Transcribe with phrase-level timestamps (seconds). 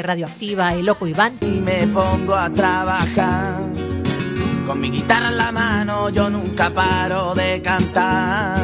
[0.00, 1.36] de Radioactiva, el Loco Iván.
[1.42, 3.60] Y me pongo a trabajar.
[4.66, 8.58] Con mi guitarra en la mano yo nunca paro de cantar.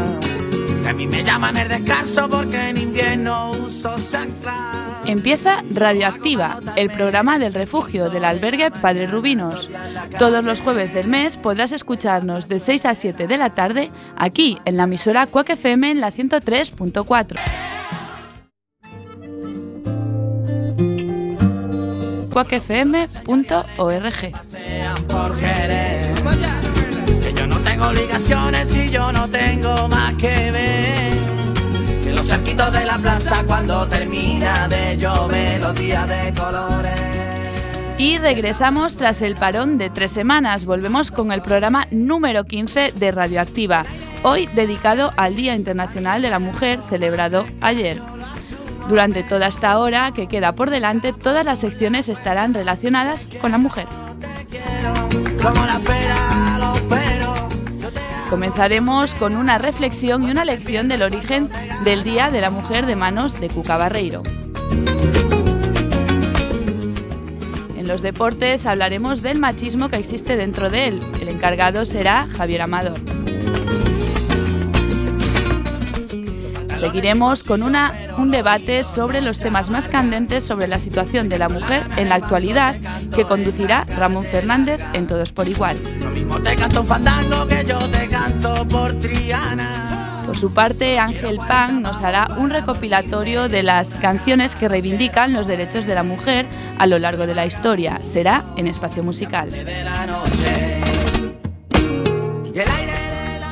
[0.83, 5.02] Que a mí me llaman el descanso porque en invierno uso chancla.
[5.05, 9.71] Empieza Radioactiva, el programa del refugio del albergue Padre Rubinos.
[10.19, 14.59] Todos los jueves del mes podrás escucharnos de 6 a 7 de la tarde aquí
[14.64, 17.76] en la emisora Cuac FM en la 103.4.
[22.37, 24.15] cuacfm.org.
[24.51, 26.15] Sean por querer.
[27.23, 31.15] Que yo no tengo obligaciones y yo no tengo más que ver.
[32.05, 36.93] Que los cerquitos de la plaza cuando termina de llover los días de colores.
[37.97, 40.67] Y regresamos tras el parón de tres semanas.
[40.67, 43.87] Volvemos con el programa número 15 de Radioactiva,
[44.23, 48.16] hoy dedicado al Día Internacional de la Mujer, celebrado ayer.
[48.89, 53.59] Durante toda esta hora que queda por delante, todas las secciones estarán relacionadas con la
[53.59, 53.87] mujer.
[58.31, 61.48] Comenzaremos con una reflexión y una lección del origen
[61.84, 64.23] del Día de la Mujer de manos de Cuca Barreiro.
[67.77, 71.00] En los deportes hablaremos del machismo que existe dentro de él.
[71.21, 73.16] El encargado será Javier Amador.
[76.78, 81.48] Seguiremos con una, un debate sobre los temas más candentes sobre la situación de la
[81.48, 82.77] mujer en la actualidad
[83.14, 85.77] que conducirá Ramón Fernández en Todos por Igual.
[90.27, 95.47] Por su parte, Ángel Pan nos hará un recopilatorio de las canciones que reivindican los
[95.47, 96.47] derechos de la mujer
[96.78, 98.00] a lo largo de la historia.
[98.02, 99.50] Será en espacio musical.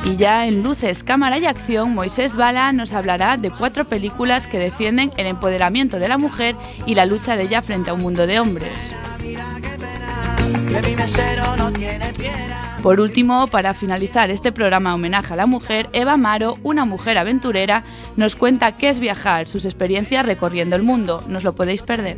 [0.05, 4.59] Y ya en Luces, Cámara y Acción, Moisés Bala nos hablará de cuatro películas que
[4.59, 6.55] defienden el empoderamiento de la mujer
[6.85, 8.93] y la lucha de ella frente a un mundo de hombres.
[12.83, 17.83] Por último, para finalizar este programa homenaje a la mujer, Eva Maro, una mujer aventurera,
[18.15, 21.23] nos cuenta qué es viajar, sus experiencias recorriendo el mundo.
[21.27, 22.17] No os lo podéis perder.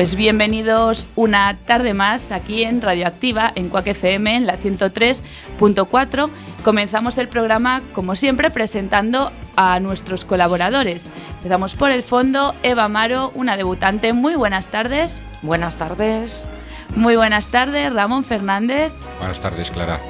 [0.00, 6.30] Pues bienvenidos una tarde más aquí en Radioactiva, en Cuac FM, en la 103.4.
[6.64, 11.10] Comenzamos el programa, como siempre, presentando a nuestros colaboradores.
[11.36, 14.14] Empezamos por el fondo, Eva Amaro, una debutante.
[14.14, 15.22] Muy buenas tardes.
[15.42, 16.48] Buenas tardes.
[16.96, 18.92] Muy buenas tardes, Ramón Fernández.
[19.18, 20.00] Buenas tardes, Clara.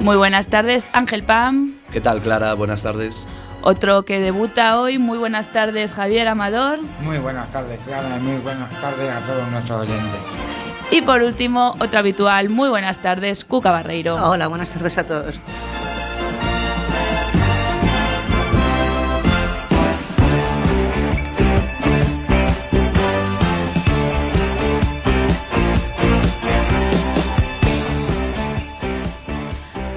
[0.00, 1.74] Muy buenas tardes, Ángel Pam.
[1.92, 2.54] ¿Qué tal, Clara?
[2.54, 3.24] Buenas tardes.
[3.62, 4.98] Otro que debuta hoy.
[4.98, 6.78] Muy buenas tardes, Javier Amador.
[7.02, 10.20] Muy buenas tardes, Clara, y muy buenas tardes a todos nuestros oyentes.
[10.90, 12.48] Y por último, otro habitual.
[12.48, 14.14] Muy buenas tardes, Cuca Barreiro.
[14.14, 15.40] Hola, buenas tardes a todos.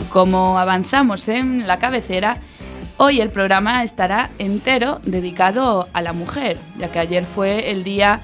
[0.09, 2.35] Como avanzamos en la cabecera,
[3.01, 8.21] hoy el programa estará entero dedicado a la mujer, ya que ayer fue el Día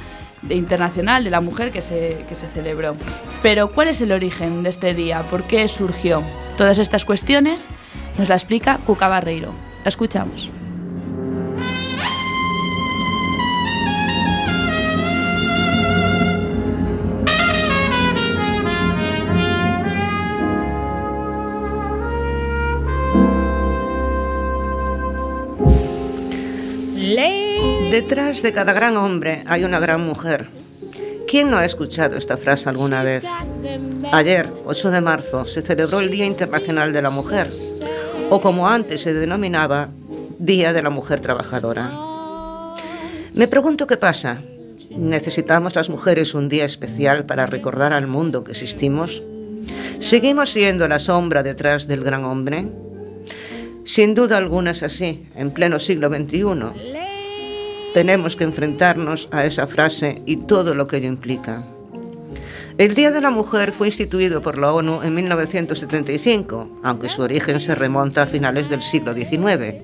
[0.52, 2.96] Internacional de la Mujer que se, que se celebró.
[3.42, 5.24] Pero, ¿cuál es el origen de este día?
[5.24, 6.22] ¿Por qué surgió?
[6.58, 7.66] Todas estas cuestiones
[8.20, 9.52] nos la explica Cuca Barreiro.
[9.84, 10.48] La escuchamos.
[27.90, 30.50] Detrás de cada gran hombre hay una gran mujer.
[31.28, 33.24] ¿Quién no ha escuchado esta frase alguna vez?
[34.12, 37.50] Ayer, 8 de marzo, se celebró el Día Internacional de la Mujer,
[38.30, 39.90] o como antes se denominaba,
[40.38, 41.92] Día de la Mujer Trabajadora.
[43.34, 44.44] Me pregunto qué pasa.
[44.92, 49.24] ¿Necesitamos las mujeres un día especial para recordar al mundo que existimos?
[50.00, 52.68] ¿Seguimos siendo la sombra detrás del gran hombre?
[53.84, 57.07] Sin duda alguna así, en pleno siglo XXI.
[57.98, 61.64] Tenemos que enfrentarnos a esa frase y todo lo que ello implica.
[62.78, 67.60] El Día de la Mujer fue instituido por la ONU en 1975, aunque su origen
[67.60, 69.78] se remonta a finales del siglo XIX.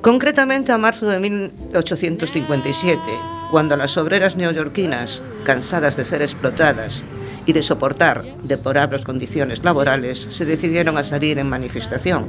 [0.00, 3.00] Concretamente a marzo de 1857,
[3.50, 7.04] cuando las obreras neoyorquinas, cansadas de ser explotadas
[7.46, 12.26] y de soportar deplorables condiciones laborales, se decidieron a salir en manifestación.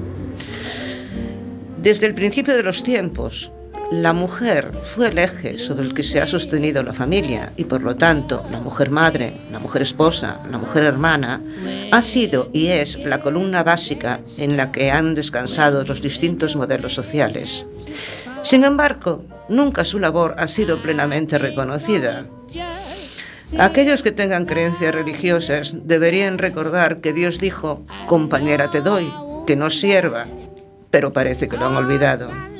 [1.78, 3.52] Desde el principio de los tiempos,
[3.92, 7.82] la mujer fue el eje sobre el que se ha sostenido la familia y por
[7.82, 11.42] lo tanto la mujer madre, la mujer esposa, la mujer hermana
[11.92, 16.94] ha sido y es la columna básica en la que han descansado los distintos modelos
[16.94, 17.66] sociales.
[18.42, 22.26] Sin embargo, nunca su labor ha sido plenamente reconocida.
[23.60, 29.12] Aquellos que tengan creencias religiosas deberían recordar que Dios dijo, compañera te doy,
[29.46, 30.26] que no sierva,
[30.90, 32.55] pero parece que lo han olvidado.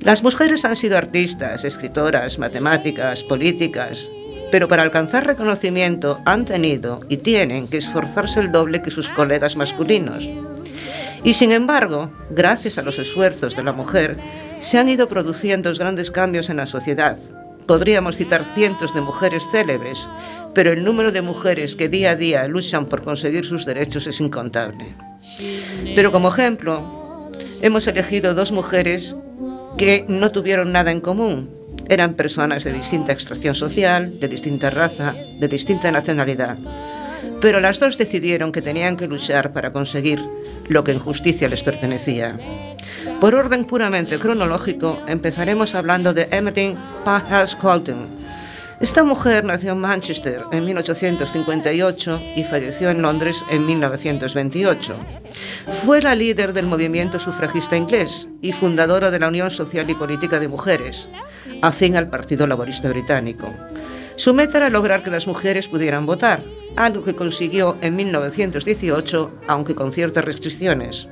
[0.00, 4.10] Las mujeres han sido artistas, escritoras, matemáticas, políticas,
[4.50, 9.56] pero para alcanzar reconocimiento han tenido y tienen que esforzarse el doble que sus colegas
[9.56, 10.28] masculinos.
[11.24, 14.16] Y sin embargo, gracias a los esfuerzos de la mujer,
[14.60, 17.18] se han ido produciendo grandes cambios en la sociedad.
[17.66, 20.08] Podríamos citar cientos de mujeres célebres,
[20.54, 24.20] pero el número de mujeres que día a día luchan por conseguir sus derechos es
[24.20, 24.86] incontable.
[25.96, 27.32] Pero como ejemplo,
[27.62, 29.16] hemos elegido dos mujeres
[29.76, 31.50] que no tuvieron nada en común.
[31.88, 36.56] Eran personas de distinta extracción social, de distinta raza, de distinta nacionalidad.
[37.40, 40.20] Pero las dos decidieron que tenían que luchar para conseguir
[40.68, 42.38] lo que en justicia les pertenecía.
[43.20, 48.06] Por orden puramente cronológico, empezaremos hablando de Emmeline Pankhurst Colton,
[48.78, 54.96] esta mujer nació en Manchester en 1858 y falleció en Londres en 1928.
[55.84, 60.40] Fue la líder del movimiento sufragista inglés y fundadora de la Unión Social y Política
[60.40, 61.08] de Mujeres,
[61.62, 63.48] afín al Partido Laborista Británico.
[64.16, 66.44] Su meta era lograr que las mujeres pudieran votar,
[66.76, 71.08] algo que consiguió en 1918, aunque con ciertas restricciones.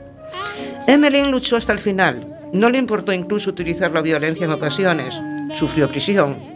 [0.86, 2.26] Emmeline luchó hasta el final.
[2.52, 5.20] No le importó incluso utilizar la violencia en ocasiones.
[5.54, 6.53] Sufrió prisión,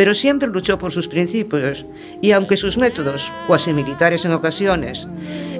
[0.00, 1.84] pero siempre luchó por sus principios
[2.22, 5.06] y aunque sus métodos, cuasi militares en ocasiones,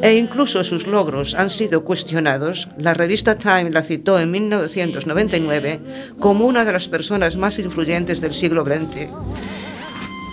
[0.01, 5.81] e incluso sus logros han sido cuestionados, la revista Time la citó en 1999
[6.19, 9.11] como una de las personas más influyentes del siglo XX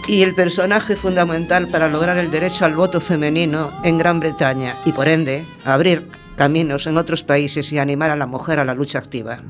[0.07, 4.94] y el personaje fundamental para lograr el derecho al voto femenino en Gran Bretaña y
[4.94, 6.07] por ende abrir
[6.38, 9.44] caminos en otros países y animar a la mujer a la lucha activa.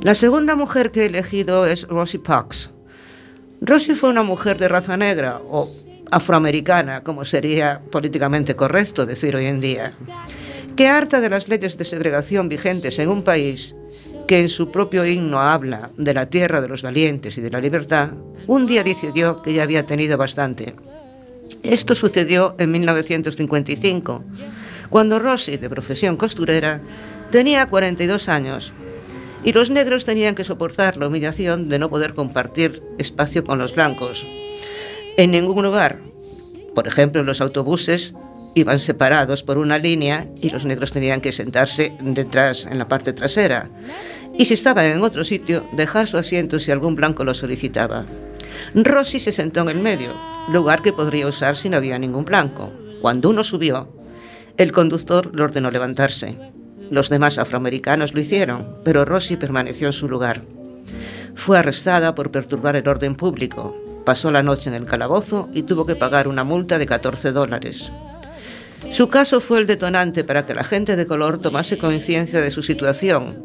[0.00, 2.72] La segunda mujer que he elegido es Rosie Parks,
[3.60, 5.68] Rosie fue una mujer de raza negra o
[6.10, 9.92] afroamericana, como sería políticamente correcto decir hoy en día,
[10.76, 13.74] que harta de las leyes de segregación vigentes en un país
[14.26, 17.60] que en su propio himno habla de la tierra de los valientes y de la
[17.60, 18.10] libertad,
[18.46, 20.74] un día decidió que ya había tenido bastante.
[21.62, 24.24] Esto sucedió en 1955,
[24.88, 26.80] cuando Rosie, de profesión costurera,
[27.30, 28.72] tenía 42 años
[29.44, 33.74] y los negros tenían que soportar la humillación de no poder compartir espacio con los
[33.74, 34.26] blancos.
[35.16, 36.00] En ningún lugar,
[36.74, 38.14] por ejemplo los autobuses,
[38.54, 43.12] iban separados por una línea y los negros tenían que sentarse detrás, en la parte
[43.12, 43.70] trasera.
[44.36, 48.06] Y si estaban en otro sitio, dejar su asiento si algún blanco lo solicitaba.
[48.74, 50.14] Rossi se sentó en el medio,
[50.52, 52.72] lugar que podría usar si no había ningún blanco.
[53.00, 53.88] Cuando uno subió,
[54.56, 56.36] el conductor le ordenó levantarse.
[56.90, 60.42] Los demás afroamericanos lo hicieron, pero Rossi permaneció en su lugar.
[61.34, 63.76] Fue arrestada por perturbar el orden público.
[64.04, 67.92] Pasó la noche en el calabozo y tuvo que pagar una multa de 14 dólares.
[68.88, 72.62] Su caso fue el detonante para que la gente de color tomase conciencia de su
[72.62, 73.44] situación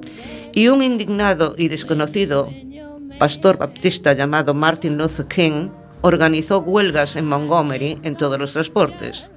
[0.53, 2.49] y un indignado y desconocido
[3.19, 5.69] pastor baptista llamado Martin Luther King
[6.01, 9.29] organizó huelgas en Montgomery en todos los transportes,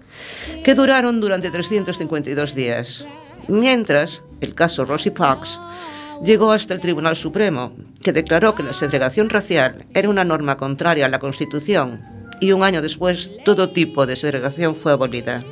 [0.65, 3.07] que duraron durante 352 días.
[3.49, 5.61] Mientras, el caso Rosie Parks
[6.25, 7.73] llegó hasta el Tribunal Supremo,
[8.03, 12.03] que declaró que la segregación racial era una norma contraria a la Constitución
[12.41, 15.45] y un año después todo tipo de segregación fue abolida.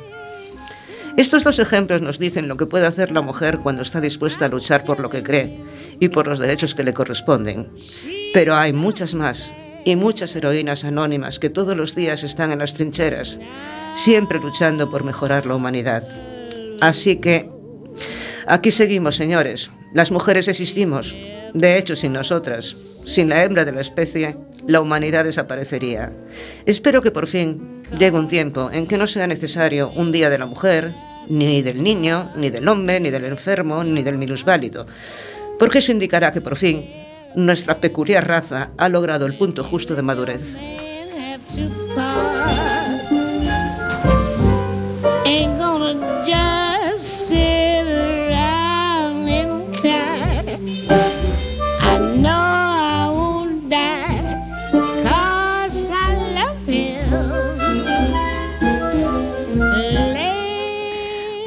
[1.17, 4.49] Estos dos ejemplos nos dicen lo que puede hacer la mujer cuando está dispuesta a
[4.49, 5.63] luchar por lo que cree
[5.99, 7.69] y por los derechos que le corresponden.
[8.33, 9.53] Pero hay muchas más
[9.85, 13.39] y muchas heroínas anónimas que todos los días están en las trincheras,
[13.93, 16.03] siempre luchando por mejorar la humanidad.
[16.81, 17.49] Así que
[18.47, 19.71] Aquí seguimos, señores.
[19.93, 21.15] Las mujeres existimos.
[21.53, 22.65] De hecho, sin nosotras,
[23.07, 24.37] sin la hembra de la especie,
[24.67, 26.11] la humanidad desaparecería.
[26.65, 30.37] Espero que por fin llegue un tiempo en que no sea necesario un día de
[30.37, 30.91] la mujer,
[31.29, 34.85] ni del niño, ni del hombre, ni del enfermo, ni del minusválido,
[35.57, 36.85] porque eso indicará que por fin
[37.35, 40.57] nuestra peculiar raza ha logrado el punto justo de madurez.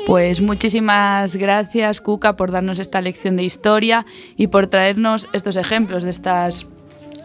[0.09, 4.07] Pues muchísimas gracias, Cuca, por darnos esta lección de historia
[4.39, 6.67] y por traernos estos ejemplos de estas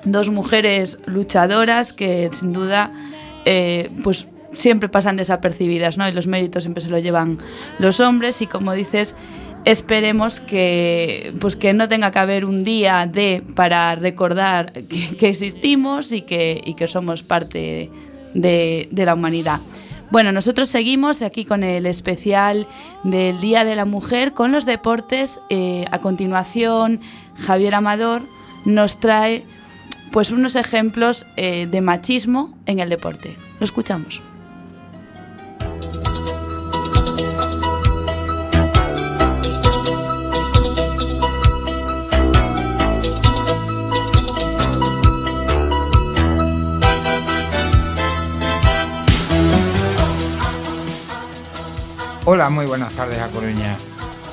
[0.03, 2.91] dos mujeres luchadoras que sin duda
[3.45, 6.09] eh, pues siempre pasan desapercibidas, ¿no?
[6.09, 7.37] Y los méritos siempre se los llevan
[7.79, 9.15] los hombres y como dices,
[9.63, 16.11] esperemos que pues que no tenga que haber un día de para recordar que, existimos
[16.11, 17.89] y que, y que somos parte
[18.33, 19.61] de, de la humanidad.
[20.13, 22.67] Bueno, nosotros seguimos aquí con el especial
[23.03, 25.41] del Día de la Mujer con los deportes.
[25.50, 27.01] Eh, a continuación,
[27.36, 28.22] Javier Amador
[28.63, 29.43] nos trae
[30.12, 33.36] pues unos ejemplos eh, de machismo en el deporte.
[33.60, 34.22] Lo escuchamos.
[52.25, 53.77] Hola, muy buenas tardes a Coruña.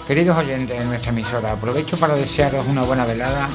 [0.06, 3.48] Queridos oyentes de nuestra emisora, aprovecho para desearos una buena velada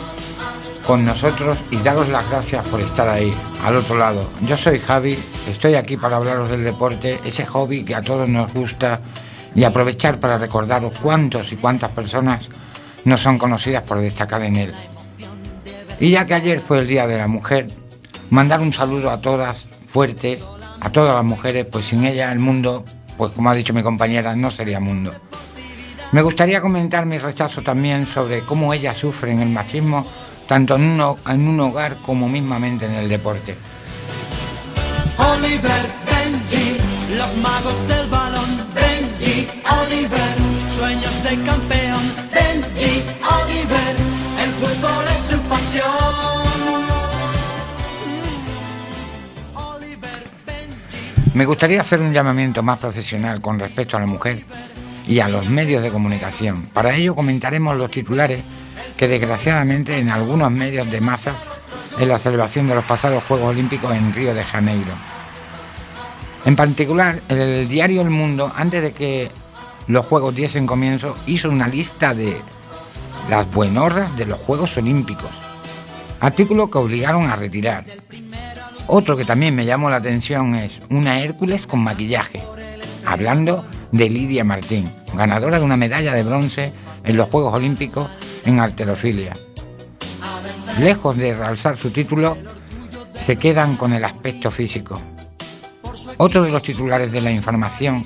[0.85, 4.29] con nosotros y daros las gracias por estar ahí, al otro lado.
[4.41, 8.53] Yo soy Javi, estoy aquí para hablaros del deporte, ese hobby que a todos nos
[8.53, 8.99] gusta
[9.55, 12.49] y aprovechar para recordaros cuántos y cuántas personas
[13.05, 14.73] no son conocidas por destacar en él.
[15.97, 17.67] Y ya que ayer fue el Día de la Mujer,
[18.31, 20.37] mandar un saludo a todas fuerte,
[20.81, 22.83] a todas las mujeres, pues sin ella el mundo
[23.17, 25.13] pues como ha dicho mi compañera, no sería mundo.
[26.11, 30.05] Me gustaría comentar mi rechazo también sobre cómo ellas sufren el machismo
[30.47, 33.55] tanto en, en un hogar como mismamente en el deporte.
[35.17, 36.77] Oliver, Benji,
[37.17, 39.47] los magos del balón, Benji,
[39.81, 40.35] Oliver,
[40.69, 43.03] sueños de campeón, Benji,
[43.43, 43.95] Oliver,
[44.43, 46.74] el fútbol es su pasión.
[51.35, 54.41] Me gustaría hacer un llamamiento más profesional con respecto a la mujer
[55.05, 56.63] y a los medios de comunicación.
[56.71, 58.41] Para ello comentaremos los titulares
[58.95, 61.35] que desgraciadamente en algunos medios de masas
[61.99, 64.93] en la celebración de los pasados Juegos Olímpicos en Río de Janeiro.
[66.45, 69.29] En particular, el diario El Mundo, antes de que
[69.87, 72.37] los Juegos diesen comienzo, hizo una lista de
[73.29, 75.31] las buenorras de los Juegos Olímpicos,
[76.21, 77.83] artículo que obligaron a retirar.
[78.87, 82.41] Otro que también me llamó la atención es una Hércules con maquillaje,
[83.05, 86.71] hablando de Lidia Martín, ganadora de una medalla de bronce
[87.03, 88.09] en los Juegos Olímpicos
[88.45, 89.35] en arterofilia.
[90.79, 92.37] Lejos de realzar su título,
[93.25, 95.01] se quedan con el aspecto físico.
[96.17, 98.03] Otro de los titulares de la información,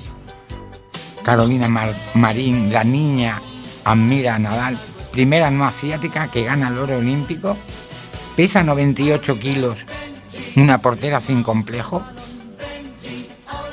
[1.22, 1.68] Carolina
[2.14, 3.38] Marín, la niña
[3.84, 4.78] admira a Nadal,
[5.12, 7.56] primera no asiática que gana el oro olímpico,
[8.34, 9.76] pesa 98 kilos
[10.56, 12.02] una portera sin complejo.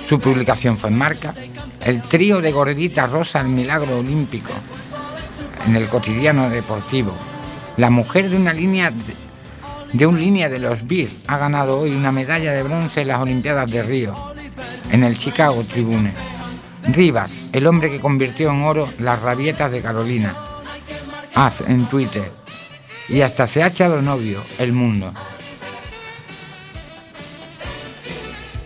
[0.08, 1.34] Su publicación fue en marca.
[1.82, 4.52] El trío de Gordita Rosa, el milagro olímpico,
[5.68, 7.14] en el cotidiano deportivo.
[7.78, 8.92] La mujer de una línea
[9.94, 13.22] de, un línea de los Bears ha ganado hoy una medalla de bronce en las
[13.22, 14.16] Olimpiadas de Río,
[14.92, 16.14] en el Chicago Tribune.
[16.84, 20.34] Rivas, el hombre que convirtió en oro las rabietas de Carolina.
[21.36, 22.32] Haz en Twitter.
[23.10, 25.14] Y hasta se ha echado novio el mundo.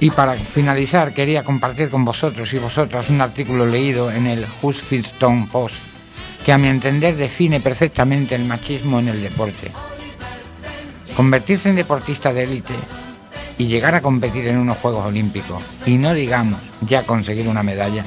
[0.01, 5.47] Y para finalizar, quería compartir con vosotros y vosotras un artículo leído en el Huffington
[5.47, 5.75] Post,
[6.43, 9.71] que a mi entender define perfectamente el machismo en el deporte.
[11.15, 12.73] Convertirse en deportista de élite
[13.59, 18.03] y llegar a competir en unos Juegos Olímpicos, y no digamos ya conseguir una medalla,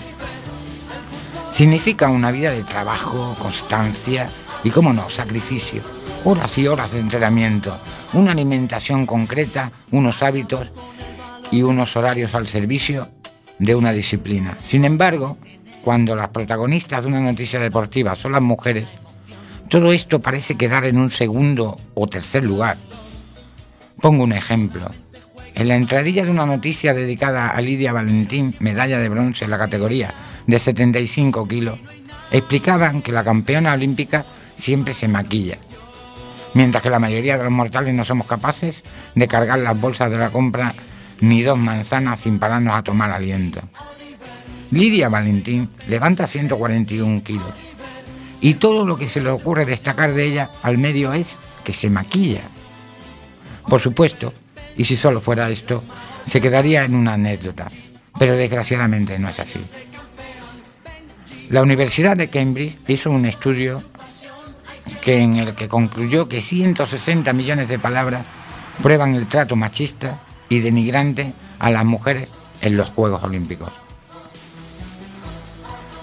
[1.52, 4.28] significa una vida de trabajo, constancia
[4.64, 5.80] y, como no, sacrificio,
[6.24, 7.78] horas y horas de entrenamiento,
[8.14, 10.66] una alimentación concreta, unos hábitos
[11.54, 13.08] y unos horarios al servicio
[13.60, 14.58] de una disciplina.
[14.60, 15.38] Sin embargo,
[15.84, 18.88] cuando las protagonistas de una noticia deportiva son las mujeres,
[19.68, 22.76] todo esto parece quedar en un segundo o tercer lugar.
[24.00, 24.90] Pongo un ejemplo.
[25.54, 29.58] En la entradilla de una noticia dedicada a Lidia Valentín, medalla de bronce en la
[29.58, 30.12] categoría
[30.48, 31.78] de 75 kilos,
[32.32, 34.24] explicaban que la campeona olímpica
[34.56, 35.58] siempre se maquilla,
[36.54, 38.82] mientras que la mayoría de los mortales no somos capaces
[39.14, 40.74] de cargar las bolsas de la compra
[41.28, 43.60] ni dos manzanas sin pararnos a tomar aliento.
[44.70, 47.52] Lidia Valentín levanta 141 kilos
[48.40, 51.90] y todo lo que se le ocurre destacar de ella al medio es que se
[51.90, 52.42] maquilla.
[53.68, 54.32] Por supuesto,
[54.76, 55.82] y si solo fuera esto,
[56.28, 57.68] se quedaría en una anécdota,
[58.18, 59.60] pero desgraciadamente no es así.
[61.50, 63.82] La Universidad de Cambridge hizo un estudio
[65.02, 68.26] que en el que concluyó que 160 millones de palabras
[68.82, 72.28] prueban el trato machista y denigrante a las mujeres
[72.62, 73.72] en los Juegos Olímpicos.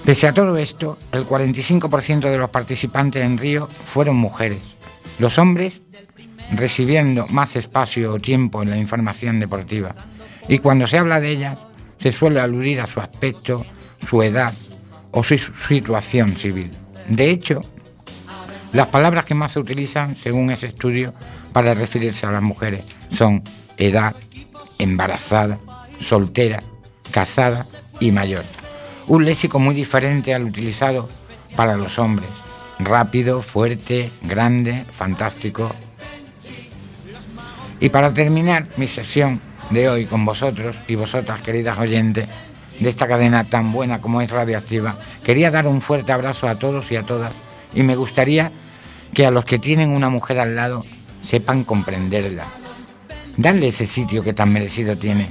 [0.04, 4.60] Pese a todo esto, el 45% de los participantes en Río fueron mujeres.
[5.20, 5.84] Los hombres
[6.54, 9.96] recibiendo más espacio o tiempo en la información deportiva.
[10.48, 11.60] Y cuando se habla de ellas,
[12.00, 13.66] se suele aludir a su aspecto,
[14.10, 14.54] su edad
[15.12, 16.72] o su situación civil.
[17.08, 17.62] De hecho,
[18.74, 21.14] las palabras que más se utilizan, según ese estudio,
[21.54, 23.44] para referirse a las mujeres son
[23.78, 24.16] edad,
[24.80, 25.60] embarazada,
[26.08, 26.64] soltera,
[27.12, 27.66] casada
[28.00, 28.44] y mayor.
[29.08, 31.10] Un léxico muy diferente al utilizado
[31.56, 32.30] para los hombres.
[32.80, 35.72] Rápido, fuerte, grande, fantástico.
[37.80, 42.28] Y para terminar mi sesión de hoy con vosotros y vosotras, queridas oyentes,
[42.80, 46.92] de esta cadena tan buena como es Radioactiva, quería dar un fuerte abrazo a todos
[46.92, 47.32] y a todas
[47.74, 48.52] y me gustaría
[49.14, 50.84] que a los que tienen una mujer al lado
[51.24, 52.46] sepan comprenderla.
[53.38, 55.28] Darle ese sitio que tan merecido tiene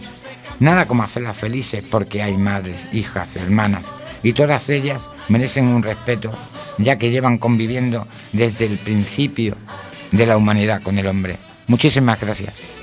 [0.60, 3.82] Nada como hacerlas felices porque hay madres, hijas, hermanas
[4.22, 6.30] y todas ellas merecen un respeto
[6.76, 9.56] ya que llevan conviviendo desde el principio
[10.12, 11.38] de la humanidad con el hombre.
[11.66, 12.79] Muchísimas gracias.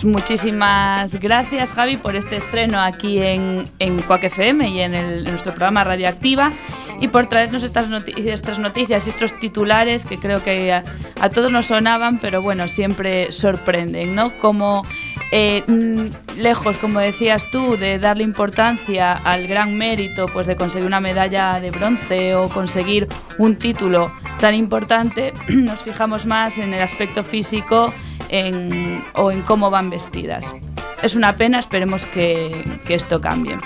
[0.00, 5.82] Pues muchísimas gracias Javi por este estreno aquí en, en FM y en, nuestro programa
[5.82, 6.52] Radioactiva
[7.00, 11.66] y por traernos estas, noticias, noticias y estos titulares que creo que a, todos nos
[11.66, 14.36] sonaban, pero bueno, siempre sorprenden, ¿no?
[14.36, 14.84] Como
[15.32, 20.86] eh, mm, lejos, como decías tú, de darle importancia al gran mérito pues, de conseguir
[20.86, 23.08] una medalla de bronce o conseguir
[23.38, 27.92] un título tan importante, nos fijamos más en el aspecto físico
[29.14, 30.54] o en cómo van vestidas.
[31.02, 33.58] Es una pena, esperemos que, esto cambie.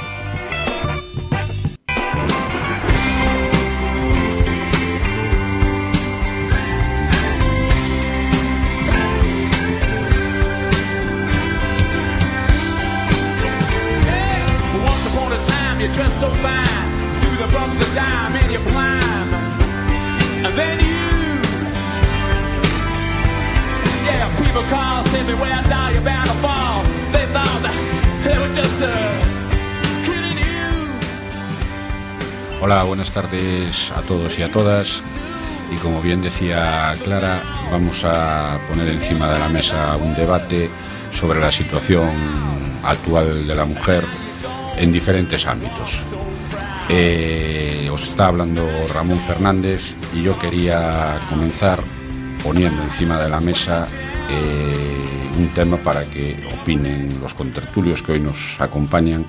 [32.60, 35.02] Hola, buenas tardes a todos y a todas.
[35.72, 40.68] Y como bien decía Clara, vamos a poner encima de la mesa un debate
[41.12, 42.10] sobre la situación
[42.82, 44.04] actual de la mujer
[44.78, 45.98] en diferentes ámbitos.
[46.88, 51.80] Eh, os está hablando Ramón Fernández y yo quería comenzar
[52.42, 53.86] poniendo encima de la mesa
[54.30, 54.74] eh,
[55.38, 59.26] un tema para que opinen los contertulios que hoy nos acompañan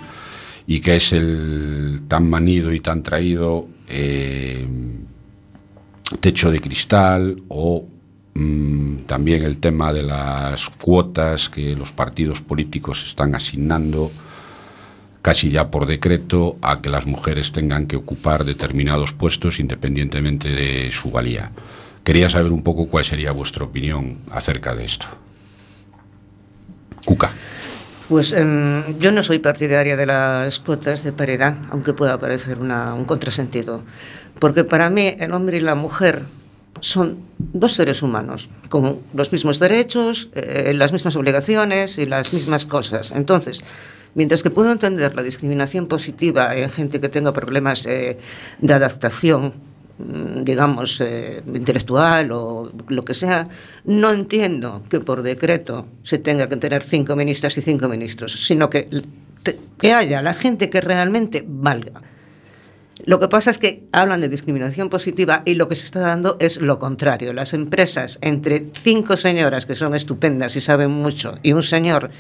[0.68, 4.66] y que es el tan manido y tan traído eh,
[6.20, 7.86] techo de cristal o
[8.36, 14.12] mm, también el tema de las cuotas que los partidos políticos están asignando
[15.22, 20.92] casi ya por decreto a que las mujeres tengan que ocupar determinados puestos independientemente de
[20.92, 21.52] su valía.
[22.04, 25.06] Quería saber un poco cuál sería vuestra opinión acerca de esto.
[27.06, 27.32] Cuca.
[28.08, 33.06] Pues em, yo no soy partidaria de las cuotas de paridad, aunque pueda parecer un
[33.06, 33.84] contrasentido,
[34.40, 36.24] porque para mí el hombre y la mujer
[36.82, 42.66] son dos seres humanos, con los mismos derechos, eh, las mismas obligaciones y las mismas
[42.66, 43.12] cosas.
[43.12, 43.64] Entonces,
[44.16, 48.18] Mientras que puedo entender la discriminación positiva en gente que tenga problemas eh,
[48.60, 49.54] de adaptación
[49.98, 53.48] mm, digamos, eh, intelectual o lo que sea,
[53.86, 58.70] no entiendo que por decreto se tenga que tener cinco ministras y cinco ministros, sino
[58.70, 58.90] que,
[59.80, 62.02] que haya la gente que realmente valga.
[63.06, 66.36] Lo que pasa es que hablan de discriminación positiva y lo que se está dando
[66.40, 67.32] es lo contrario.
[67.32, 72.12] Las empresas, entre cinco señoras que son estupendas y saben mucho, y un señor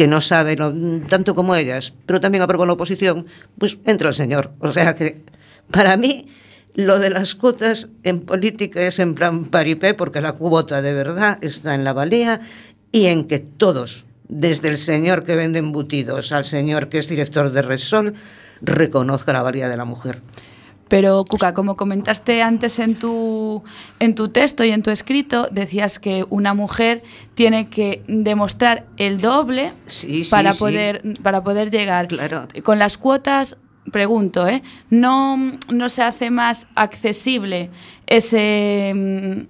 [0.00, 3.26] que no sabe tanto como ellas, pero también aprobó la oposición,
[3.58, 4.50] pues entra el señor.
[4.60, 5.20] O sea que,
[5.70, 6.26] para mí,
[6.74, 11.36] lo de las cuotas en política es en plan paripé, porque la cuota de verdad
[11.42, 12.40] está en la valía
[12.90, 17.52] y en que todos, desde el señor que vende embutidos al señor que es director
[17.52, 18.14] de Resol,
[18.62, 20.22] reconozca la valía de la mujer.
[20.90, 23.62] Pero, Cuca, como comentaste antes en tu,
[24.00, 27.00] en tu texto y en tu escrito, decías que una mujer
[27.34, 30.58] tiene que demostrar el doble Sí, sí, para, sí.
[30.58, 32.08] Poder, para poder llegar.
[32.08, 32.48] Claro.
[32.64, 33.56] Con las cuotas,
[33.92, 34.64] pregunto, ¿eh?
[34.90, 37.70] ¿no, ¿no se hace más accesible
[38.08, 39.40] ese, mm,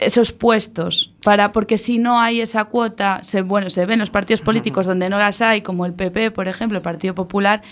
[0.00, 1.12] esos puestos?
[1.22, 5.08] Para, porque si no hay esa cuota, se, bueno, se ven los partidos políticos donde
[5.08, 7.62] no las hay, como el PP, por ejemplo, el Partido Popular,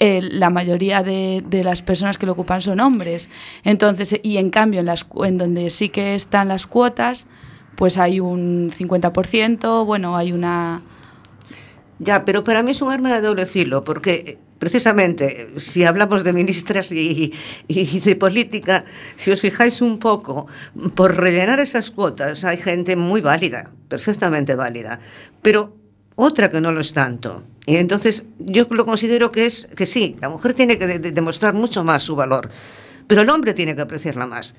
[0.00, 3.28] eh, la mayoría de, de las personas que lo ocupan son hombres.
[3.64, 7.26] Entonces, y en cambio, en, las, en donde sí que están las cuotas,
[7.74, 10.82] pues hay un 50%, bueno, hay una...
[12.00, 16.22] Ya, pero para mí es un arma de doble filo, porque eh, precisamente si hablamos
[16.22, 17.32] de ministras y,
[17.66, 18.84] y de política,
[19.16, 20.46] si os fijáis un poco,
[20.94, 25.00] por rellenar esas cuotas hay gente muy válida, perfectamente válida,
[25.42, 25.77] pero
[26.20, 27.44] otra que no lo es tanto.
[27.64, 31.12] Y entonces yo lo considero que es que sí, la mujer tiene que de- de-
[31.12, 32.50] demostrar mucho más su valor,
[33.06, 34.54] pero el hombre tiene que apreciarla más.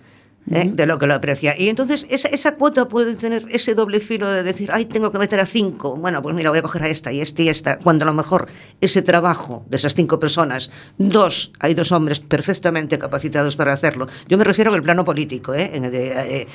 [0.52, 0.70] ¿Eh?
[0.72, 1.56] de lo que lo aprecia.
[1.58, 5.20] Y entonces esa, esa cuota puede tener ese doble filo de decir, ay, tengo que
[5.20, 5.96] meter a cinco.
[5.96, 7.80] Bueno, pues mira, voy a coger a esta y esta y esta.
[7.80, 8.48] Cuando a lo mejor
[8.82, 14.08] ese trabajo de esas cinco personas, dos, hay dos hombres perfectamente capacitados para hacerlo.
[14.28, 15.72] Yo me refiero al plano político, ¿eh?
[15.74, 16.48] En el de, eh,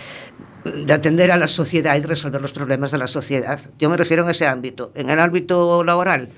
[0.64, 3.60] de atender a la sociedad y resolver los problemas de la sociedad.
[3.78, 4.92] Yo me refiero en ese ámbito.
[4.94, 6.28] En el ámbito laboral,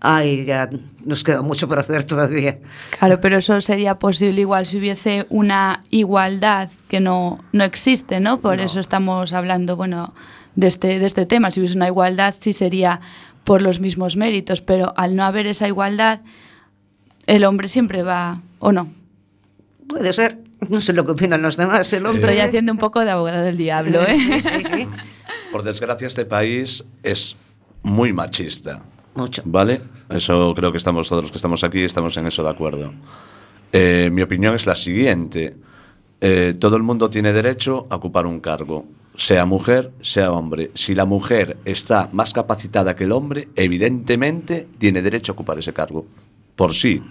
[0.00, 0.68] ay, ya
[1.04, 2.58] nos queda mucho por hacer todavía.
[2.98, 8.40] Claro, pero eso sería posible igual si hubiese una igualdad que no, no existe, ¿no?
[8.40, 10.14] Por eso estamos hablando, bueno,
[10.54, 11.50] de este, de este tema.
[11.50, 13.00] Si hubiese una igualdad, sí sería
[13.44, 16.20] por los mismos méritos, pero al no haber esa igualdad,
[17.26, 18.92] el hombre siempre va, ¿o no?
[19.88, 20.38] Puede ser.
[20.68, 21.92] No sé lo que opinan los demás.
[21.92, 22.22] El hombre...
[22.22, 24.16] Estoy haciendo un poco de abogado del diablo, ¿eh?
[24.18, 24.88] Sí, sí, sí.
[25.52, 27.36] Por desgracia, este país es
[27.82, 28.82] muy machista.
[29.16, 29.42] Mucho.
[29.46, 29.80] ¿Vale?
[30.10, 32.92] Eso creo que estamos todos los que estamos aquí, estamos en eso de acuerdo.
[33.72, 35.56] Eh, mi opinión es la siguiente.
[36.20, 38.84] Eh, todo el mundo tiene derecho a ocupar un cargo,
[39.16, 40.70] sea mujer, sea hombre.
[40.74, 45.72] Si la mujer está más capacitada que el hombre, evidentemente tiene derecho a ocupar ese
[45.72, 46.06] cargo.
[46.54, 47.02] Por sí.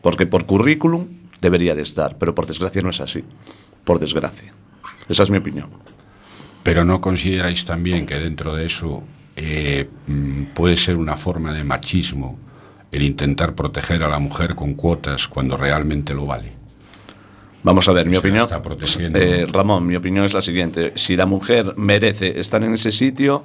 [0.00, 1.06] Porque por currículum
[1.40, 3.24] debería de estar, pero por desgracia no es así.
[3.84, 4.52] Por desgracia.
[5.08, 5.68] Esa es mi opinión.
[6.62, 9.02] Pero no consideráis también que dentro de eso
[9.44, 12.38] eh, mm, puede ser una forma de machismo
[12.92, 16.52] el intentar proteger a la mujer con cuotas cuando realmente lo vale.
[17.64, 18.48] Vamos a ver, mi Se opinión.
[19.14, 20.92] Eh, Ramón, mi opinión es la siguiente.
[20.94, 23.44] Si la mujer merece estar en ese sitio,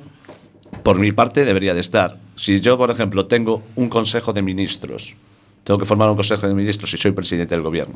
[0.83, 2.17] por mi parte debería de estar.
[2.35, 5.15] Si yo, por ejemplo, tengo un consejo de ministros,
[5.63, 7.95] tengo que formar un consejo de ministros y soy presidente del gobierno,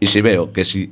[0.00, 0.90] y si veo que si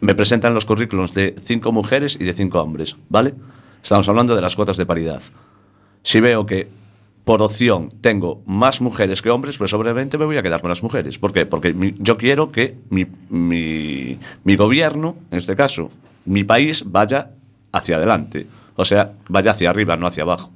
[0.00, 3.34] me presentan los currículums de cinco mujeres y de cinco hombres, ¿vale?
[3.82, 5.22] Estamos hablando de las cuotas de paridad.
[6.02, 6.68] Si veo que
[7.24, 10.82] por opción tengo más mujeres que hombres, pues obviamente me voy a quedar con las
[10.82, 11.18] mujeres.
[11.18, 11.46] ¿Por qué?
[11.46, 15.90] Porque mi- yo quiero que mi, mi- mi gobierno, en este caso,
[16.24, 17.30] mi país, vaya
[17.72, 18.46] hacia adelante.
[18.76, 20.50] O sea, vaya hacia arriba, no hacia abajo.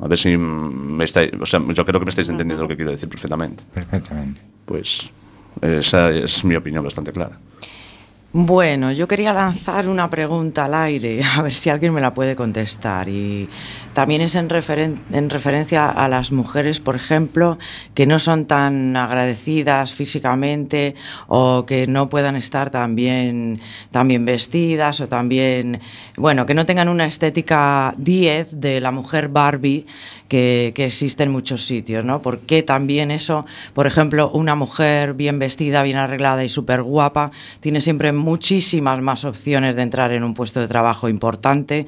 [0.00, 1.32] A ver si me estáis...
[1.40, 3.64] O sea, yo creo que me estáis entendiendo lo que quiero decir perfectamente.
[3.72, 4.40] Perfectamente.
[4.64, 5.10] Pues
[5.62, 7.38] esa es mi opinión bastante clara.
[8.30, 12.36] Bueno, yo quería lanzar una pregunta al aire, a ver si alguien me la puede
[12.36, 13.08] contestar.
[13.08, 13.48] Y
[13.94, 17.58] también es en, referen- en referencia a las mujeres, por ejemplo,
[17.94, 20.94] que no son tan agradecidas físicamente
[21.26, 22.94] o que no puedan estar tan
[23.90, 25.80] tan bien vestidas o también,
[26.16, 29.86] bueno, que no tengan una estética 10 de la mujer Barbie
[30.28, 32.22] que, que existe en muchos sitios, ¿no?
[32.22, 37.80] Porque también eso, por ejemplo, una mujer bien vestida, bien arreglada y súper guapa, tiene
[37.80, 41.86] siempre muchísimas más opciones de entrar en un puesto de trabajo importante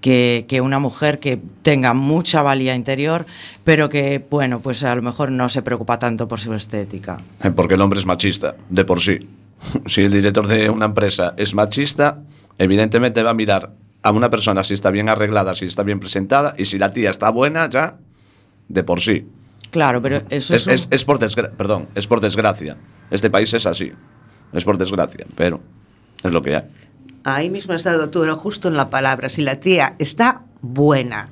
[0.00, 3.26] que, que una mujer que tenga mucha valía interior,
[3.64, 7.20] pero que, bueno, pues a lo mejor no se preocupa tanto por su estética.
[7.42, 9.18] Eh, Porque el hombre es machista, de por sí.
[9.86, 12.18] Si el director de una empresa es machista,
[12.56, 13.70] evidentemente va a mirar
[14.02, 17.10] a una persona si está bien arreglada, si está bien presentada, y si la tía
[17.10, 17.98] está buena, ya,
[18.68, 19.26] de por sí.
[19.70, 22.76] Claro, pero eso es, Es, un- es- es por desgra- perdón, es por desgracia.
[23.10, 23.92] Este país es así.
[24.52, 25.60] Es por desgracia, pero
[26.24, 26.62] es lo que hay.
[27.24, 29.28] Ahí mismo has dado tú, justo en la palabra.
[29.28, 31.28] Si la tía está buena,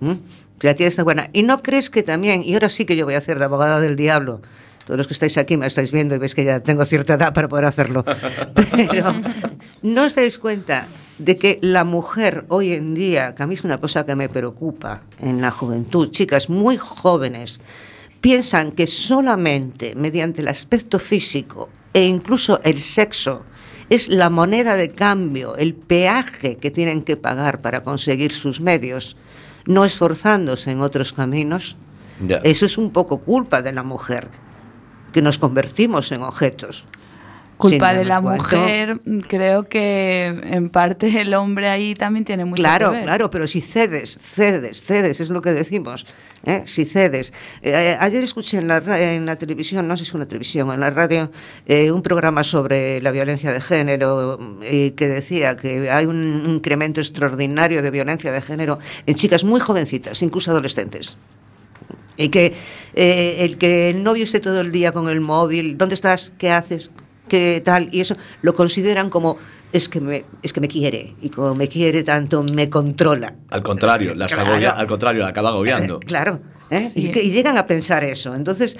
[0.00, 0.18] ¿m?
[0.60, 1.30] si la tía está buena.
[1.32, 3.80] Y no crees que también, y ahora sí que yo voy a hacer de abogada
[3.80, 4.42] del diablo,
[4.86, 7.32] todos los que estáis aquí me estáis viendo y veis que ya tengo cierta edad
[7.32, 8.04] para poder hacerlo,
[8.54, 9.14] pero
[9.82, 10.86] no os dais cuenta
[11.18, 14.28] de que la mujer hoy en día, que a mí es una cosa que me
[14.28, 17.60] preocupa en la juventud, chicas muy jóvenes,
[18.20, 23.44] piensan que solamente mediante el aspecto físico e incluso el sexo
[23.90, 29.16] es la moneda de cambio, el peaje que tienen que pagar para conseguir sus medios,
[29.66, 31.76] no esforzándose en otros caminos.
[32.44, 34.28] Eso es un poco culpa de la mujer,
[35.12, 36.84] que nos convertimos en objetos.
[37.56, 42.88] Culpa de la mujer, creo que en parte el hombre ahí también tiene mucho Claro,
[42.88, 43.04] que ver.
[43.04, 46.06] claro, pero si cedes, cedes, cedes, es lo que decimos.
[46.46, 46.62] ¿eh?
[46.64, 47.34] Si cedes.
[47.60, 48.78] Eh, ayer escuché en la,
[49.14, 51.30] en la televisión, no sé si la televisión en la radio,
[51.66, 57.02] eh, un programa sobre la violencia de género eh, que decía que hay un incremento
[57.02, 61.18] extraordinario de violencia de género en chicas muy jovencitas, incluso adolescentes.
[62.20, 62.52] Y que
[62.94, 66.32] eh, el que el novio esté todo el día con el móvil, ¿dónde estás?
[66.38, 66.90] ¿Qué haces?
[67.28, 67.88] ¿Qué tal?
[67.92, 69.38] Y eso lo consideran como
[69.72, 73.34] es que me, es que me quiere y como me quiere tanto me controla.
[73.50, 74.50] Al contrario, la está Claro.
[74.56, 75.96] agobia- al contrario, la acaba agobiando.
[76.02, 76.40] Eh, claro.
[76.70, 76.80] ¿eh?
[76.80, 77.06] Sí.
[77.06, 78.34] Y, que- y llegan a pensar eso.
[78.34, 78.76] Entonces,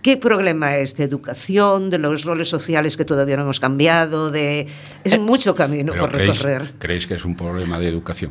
[0.00, 4.30] ¿qué problema es de educación, de los roles sociales que todavía no hemos cambiado?
[4.30, 4.68] De,
[5.02, 6.72] es mucho camino por ¿creéis, recorrer.
[6.78, 8.30] ¿Creéis que es un problema de educación?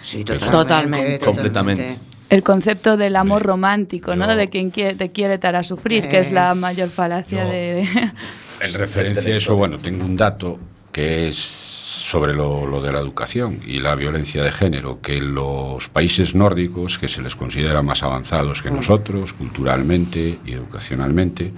[0.00, 1.22] Sí, Totalmente.
[1.24, 1.98] Completamente.
[2.28, 4.26] El concepto del amor Hombre, romántico, ¿no?
[4.26, 7.50] yo- De quien quiere, te quiere te hará sufrir, que es la mayor falacia Yo-
[7.50, 7.80] de...
[7.82, 10.58] En referencia a eso, bueno, tengo un dato
[10.90, 15.88] que es sobre lo, lo de la educación y la violencia de género, que los
[15.88, 21.52] países nórdicos, que se les considera más avanzados que nosotros, culturalmente y educacionalmente,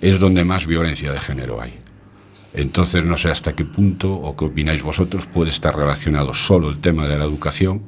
[0.00, 1.74] es donde más violencia de género hay.
[2.54, 6.80] Entonces, no sé hasta qué punto o qué opináis vosotros puede estar relacionado solo el
[6.80, 7.82] tema de la educación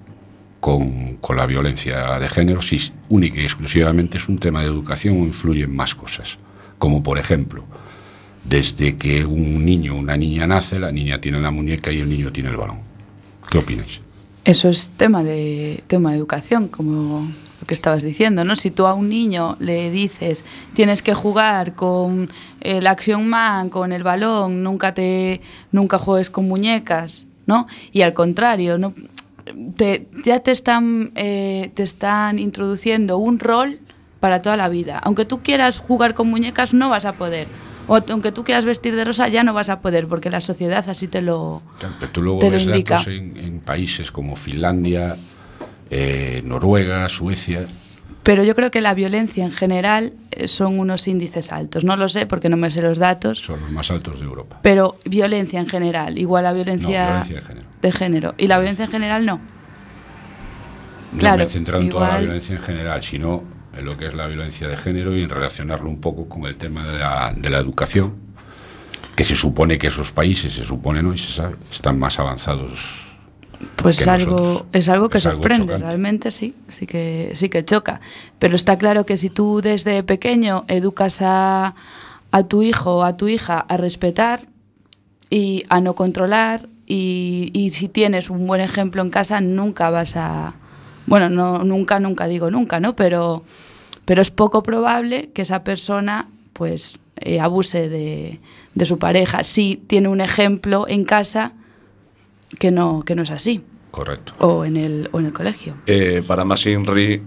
[0.60, 5.20] con, con la violencia de género, si única y exclusivamente es un tema de educación
[5.20, 6.38] o influyen más cosas.
[6.78, 7.64] Como por ejemplo,
[8.44, 12.08] desde que un niño o una niña nace, la niña tiene la muñeca y el
[12.08, 12.78] niño tiene el balón.
[13.50, 14.00] ¿Qué opináis?
[14.44, 18.56] Eso es tema de, tema de educación, como lo que estabas diciendo, ¿no?
[18.56, 20.44] Si tú a un niño le dices
[20.74, 25.40] tienes que jugar con el Action Man, con el balón, nunca te
[25.72, 27.66] nunca juegues con muñecas, ¿no?
[27.92, 28.94] Y al contrario, no
[29.76, 33.78] te, ya te están eh, te están introduciendo un rol
[34.20, 34.98] para toda la vida.
[34.98, 37.46] Aunque tú quieras jugar con muñecas, no vas a poder.
[37.86, 40.86] O aunque tú quieras vestir de rosa, ya no vas a poder, porque la sociedad
[40.88, 42.96] así te lo, Claro, pero tú luego te lo ves indica.
[42.96, 45.16] datos en, en países como Finlandia,
[45.90, 47.66] eh, Noruega, Suecia.
[48.28, 51.82] Pero yo creo que la violencia en general eh, son unos índices altos.
[51.82, 53.38] No lo sé porque no me sé los datos.
[53.38, 54.58] Son los más altos de Europa.
[54.60, 57.66] Pero violencia en general, igual a violencia, No, violencia de género.
[57.80, 58.34] de género.
[58.36, 59.40] Y la violencia en general no.
[61.12, 64.08] No Claro, me he centrado en toda la violencia en general, sino en lo que
[64.08, 67.32] es la violencia de género y en relacionarlo un poco con el tema de la,
[67.34, 68.12] de la educación,
[69.16, 71.14] que se supone que esos países, se supone, ¿no?
[71.14, 73.07] Y se sabe, están más avanzados.
[73.76, 74.66] Pues algo, nosotros.
[74.72, 78.00] es algo que Es sorprende, realmente sí, sí que, sí que choca.
[78.38, 81.74] Pero está claro que si tú desde pequeño educas a,
[82.30, 84.46] a tu hijo o a tu hija a respetar
[85.30, 90.16] y a no controlar, y, y si tienes un buen ejemplo en casa, nunca vas
[90.16, 90.54] a...
[91.06, 92.96] Bueno, no, nunca, nunca digo nunca, ¿no?
[92.96, 93.44] Pero,
[94.04, 98.40] pero es poco probable que esa persona pues eh, abuse de,
[98.74, 101.52] de su pareja si tiene un ejemplo en casa
[102.58, 103.62] que no, que no es así.
[103.90, 104.34] Correcto.
[104.38, 105.74] O en el, o en el colegio.
[105.86, 107.20] Eh, para más Inri,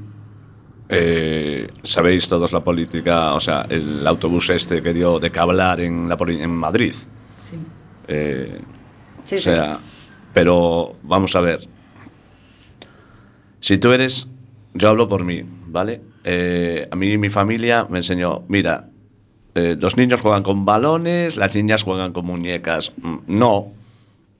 [0.90, 5.80] eh, sabéis todos la política, o sea, el autobús este que dio de que hablar
[5.82, 6.94] en, la, en Madrid.
[6.94, 7.56] Sí.
[8.08, 8.60] Eh,
[9.26, 9.44] Sí, o sí.
[9.46, 9.74] sea,
[10.34, 11.68] pero vamos a ver.
[13.60, 14.28] Si tú eres,
[14.74, 16.02] yo hablo por mí, ¿vale?
[16.24, 18.90] Eh, a mí mi familia me enseñó, mira,
[19.56, 22.92] eh, los niños juegan con balones, las niñas juegan con muñecas.
[23.02, 23.68] Mm, No.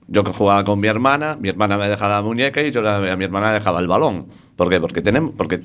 [0.08, 3.12] Yo que jugaba con mi hermana, mi hermana me dejaba la muñeca y yo la-
[3.12, 4.26] a mi hermana le dejaba el balón.
[4.56, 4.80] ¿Por qué?
[4.80, 5.62] Porque, tenemos, porque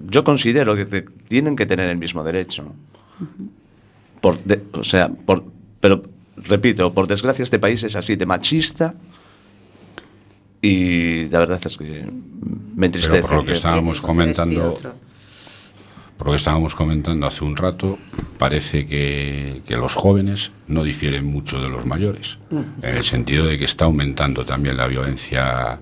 [0.00, 2.64] yo considero que te- tienen que tener el mismo derecho.
[4.20, 5.44] Por de- o sea, por,
[5.80, 6.02] pero
[6.36, 8.94] repito, por desgracia este país es así de machista
[10.60, 12.04] y la verdad es que
[12.74, 13.16] me entristece.
[13.18, 14.78] Pero por lo que que- estábamos comentando,
[16.18, 16.24] otro.
[16.24, 17.98] por lo que estábamos comentando hace un rato,
[18.38, 23.58] parece que, que los jóvenes no difieren mucho de los mayores, en el sentido de
[23.58, 25.80] que está aumentando también la violencia,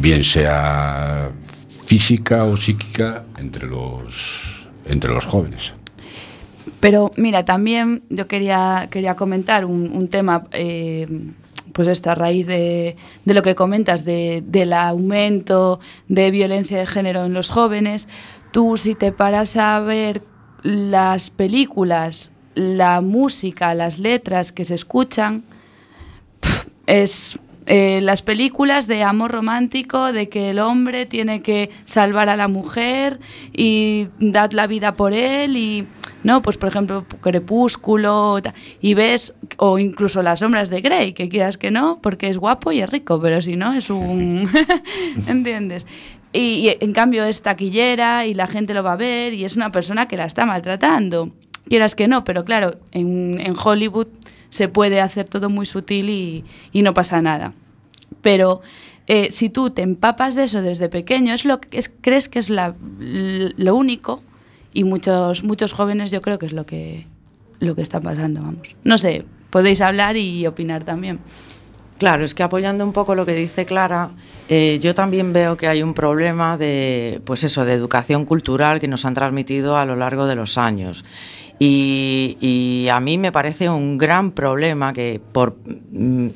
[0.00, 1.30] bien sea
[1.84, 5.74] física o psíquica, entre los, entre los jóvenes.
[6.80, 11.06] Pero mira, también yo quería, quería comentar un, un tema, eh,
[11.72, 16.86] pues esto, a raíz de, de lo que comentas de, del aumento de violencia de
[16.86, 18.08] género en los jóvenes.
[18.52, 20.22] Tú si te paras a ver
[20.62, 25.42] las películas, la música, las letras que se escuchan,
[26.86, 32.36] es eh, las películas de amor romántico, de que el hombre tiene que salvar a
[32.36, 33.20] la mujer
[33.52, 35.86] y dar la vida por él y
[36.24, 38.38] no, pues por ejemplo Crepúsculo
[38.80, 42.72] y ves o incluso las sombras de Grey, que quieras que no, porque es guapo
[42.72, 44.48] y es rico, pero si no es un
[45.28, 45.86] ¿entiendes?
[46.32, 49.70] Y, en cambio es taquillera y la gente lo va a ver y es una
[49.70, 51.30] persona que la está maltratando.
[51.68, 54.08] Quieras que no, pero claro, en, en Hollywood
[54.50, 57.54] se puede hacer todo muy sutil y, y no pasa nada.
[58.20, 58.62] Pero
[59.06, 62.38] eh, si tú te empapas de eso desde pequeño, es lo que es, crees que
[62.38, 64.22] es la, lo único
[64.72, 67.06] y muchos, muchos jóvenes yo creo que es lo que,
[67.58, 68.76] lo que está pasando, vamos.
[68.84, 71.18] No sé, podéis hablar y opinar también.
[72.02, 74.10] Claro, es que apoyando un poco lo que dice Clara,
[74.48, 78.88] eh, yo también veo que hay un problema de, pues eso, de educación cultural que
[78.88, 81.04] nos han transmitido a lo largo de los años.
[81.60, 85.56] Y, a mí me parece un gran problema que por
[85.92, 86.30] mm,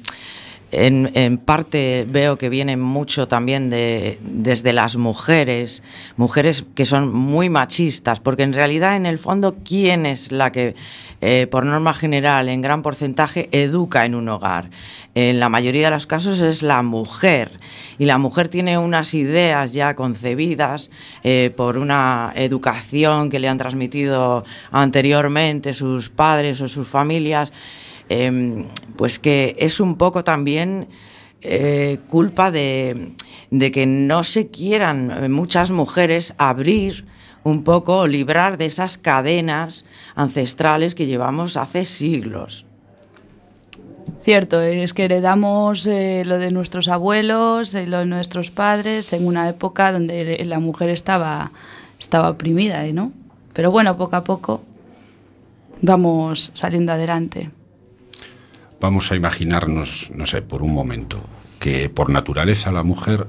[0.73, 5.83] en, parte veo que viene mucho también de, desde las mujeres,
[6.17, 10.75] mujeres que son muy machistas, porque en realidad en el fondo, ¿quién es la que,
[11.21, 14.71] eh, por norma general, en gran porcentaje, educa en un hogar?
[15.15, 17.53] En la mayoría de los casos es la mujer,
[17.99, 20.91] y la mujer tiene unas ideas ya concebidas
[21.23, 27.53] eh, por una educación que le han transmitido anteriormente sus padres o sus familias
[28.09, 28.65] eh,
[28.97, 30.89] pues que es un poco también
[31.43, 33.13] eh, culpa de,
[33.73, 37.07] que no se quieran eh, muchas mujeres abrir
[37.45, 39.85] un poco, librar de esas cadenas
[40.17, 42.67] ancestrales que llevamos hace siglos.
[44.21, 49.25] Cierto, es que heredamos eh, lo de nuestros abuelos, eh, lo de nuestros padres en
[49.27, 51.53] una época donde la mujer estaba,
[51.99, 53.13] estaba oprimida, ¿eh, ¿no?
[53.53, 54.63] Pero bueno, poco a poco
[55.83, 57.51] vamos saliendo adelante.
[58.87, 61.21] Vamos a imaginarnos, no sé, por un momento,
[61.59, 63.27] que por naturaleza la mujer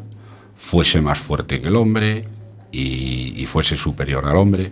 [0.54, 2.28] fuese más fuerte que el hombre
[2.72, 4.72] y, fuese superior al hombre.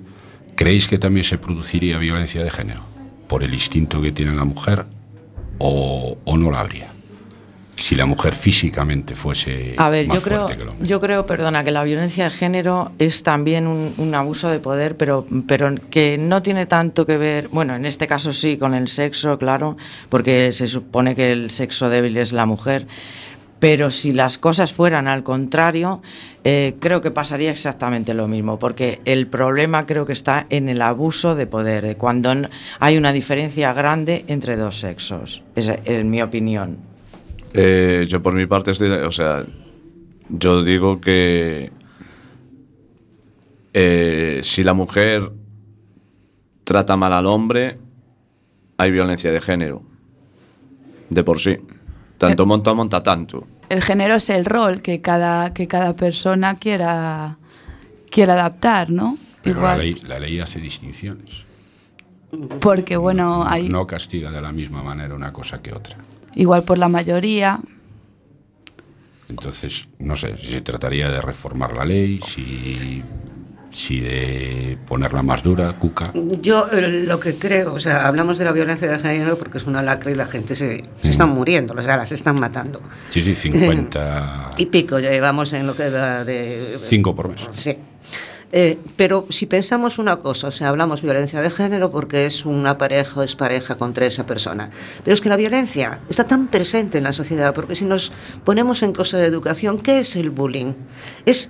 [0.53, 2.81] ¿Creéis que también se produciría violencia de género
[3.27, 4.85] por el instinto que tiene la mujer
[5.57, 6.94] o no la habría?
[7.77, 11.63] Si la mujer físicamente fuese A ver, más yo creo, que el yo creo, perdona,
[11.63, 16.17] que la violencia de género es también un, un abuso de poder, pero, pero que
[16.17, 19.75] no tiene tanto que ver, bueno, en este caso sí, con el sexo, claro,
[20.09, 22.87] porque se supone que el sexo débil es la mujer.
[23.59, 26.01] Pero si las cosas fueran al contrario,
[26.43, 30.81] eh, creo que pasaría exactamente lo mismo, porque el problema creo que está en el
[30.81, 32.33] abuso de poder, de cuando
[32.79, 36.94] hay una diferencia grande entre dos sexos, es, es mi opinión.
[37.57, 39.45] Eh, yo por mi parte estoy, o sea,
[40.27, 41.71] yo digo que
[43.73, 45.31] eh, si la mujer
[46.65, 47.77] trata mal al hombre,
[48.77, 49.83] hay violencia de género,
[51.09, 51.55] de por sí.
[52.17, 53.47] Tanto monta, monta tanto.
[53.69, 57.37] El género es el rol que cada, que cada persona quiera,
[58.09, 59.17] quiera adaptar, ¿no?
[59.41, 61.45] Pero la ley, la ley hace distinciones.
[62.59, 65.95] Porque, bueno, hay, No castiga de la misma manera una cosa que otra.
[66.35, 67.59] Igual por la mayoría,
[69.27, 73.01] Entonces, no sé, si se trataría de reformar la ley, si,
[73.71, 76.11] si de ponerla más dura, cuca.
[76.41, 79.65] Yo eh, lo que creo, o sea, hablamos de la violencia de género porque es
[79.65, 82.81] una lacra y la gente se, se están muriendo, o sea, las están matando.
[83.09, 84.51] Sí, sí, 50...
[84.57, 86.77] Y pico llevamos en lo que va de...
[86.79, 87.49] 5 por mes.
[87.53, 87.75] Sí.
[88.51, 92.77] Eh, pero si pensamos una cosa, o sea, hablamos violencia de género porque es una
[92.77, 94.69] pareja o es pareja contra esa persona.
[95.03, 98.11] Pero es que la violencia está tan presente en la sociedad, porque si nos
[98.43, 100.73] ponemos en cosa de educación, ¿qué es el bullying?
[101.25, 101.49] Es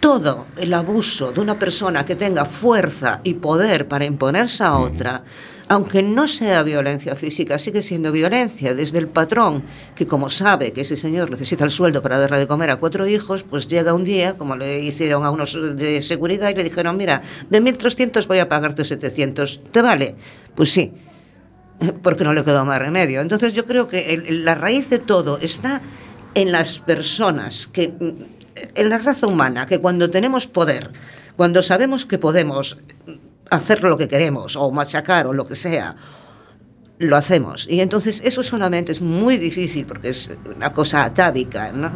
[0.00, 5.22] todo el abuso de una persona que tenga fuerza y poder para imponerse a otra,
[5.68, 8.74] aunque no sea violencia física, sigue siendo violencia.
[8.74, 9.62] Desde el patrón,
[9.94, 13.06] que como sabe que ese señor necesita el sueldo para darle de comer a cuatro
[13.06, 16.96] hijos, pues llega un día, como le hicieron a unos de seguridad, y le dijeron,
[16.96, 19.62] mira, de 1.300 voy a pagarte 700.
[19.72, 20.16] ¿Te vale?
[20.54, 20.92] Pues sí
[22.02, 23.20] porque no le quedó más remedio.
[23.20, 25.80] Entonces yo creo que la raíz de todo está
[26.34, 27.92] en las personas, que,
[28.74, 30.90] en la raza humana, que cuando tenemos poder,
[31.36, 32.78] cuando sabemos que podemos
[33.52, 35.94] hacer lo que queremos, o machacar, o lo que sea,
[36.98, 37.66] lo hacemos.
[37.68, 41.90] Y entonces eso solamente es muy difícil, porque es una cosa atávica, ¿no?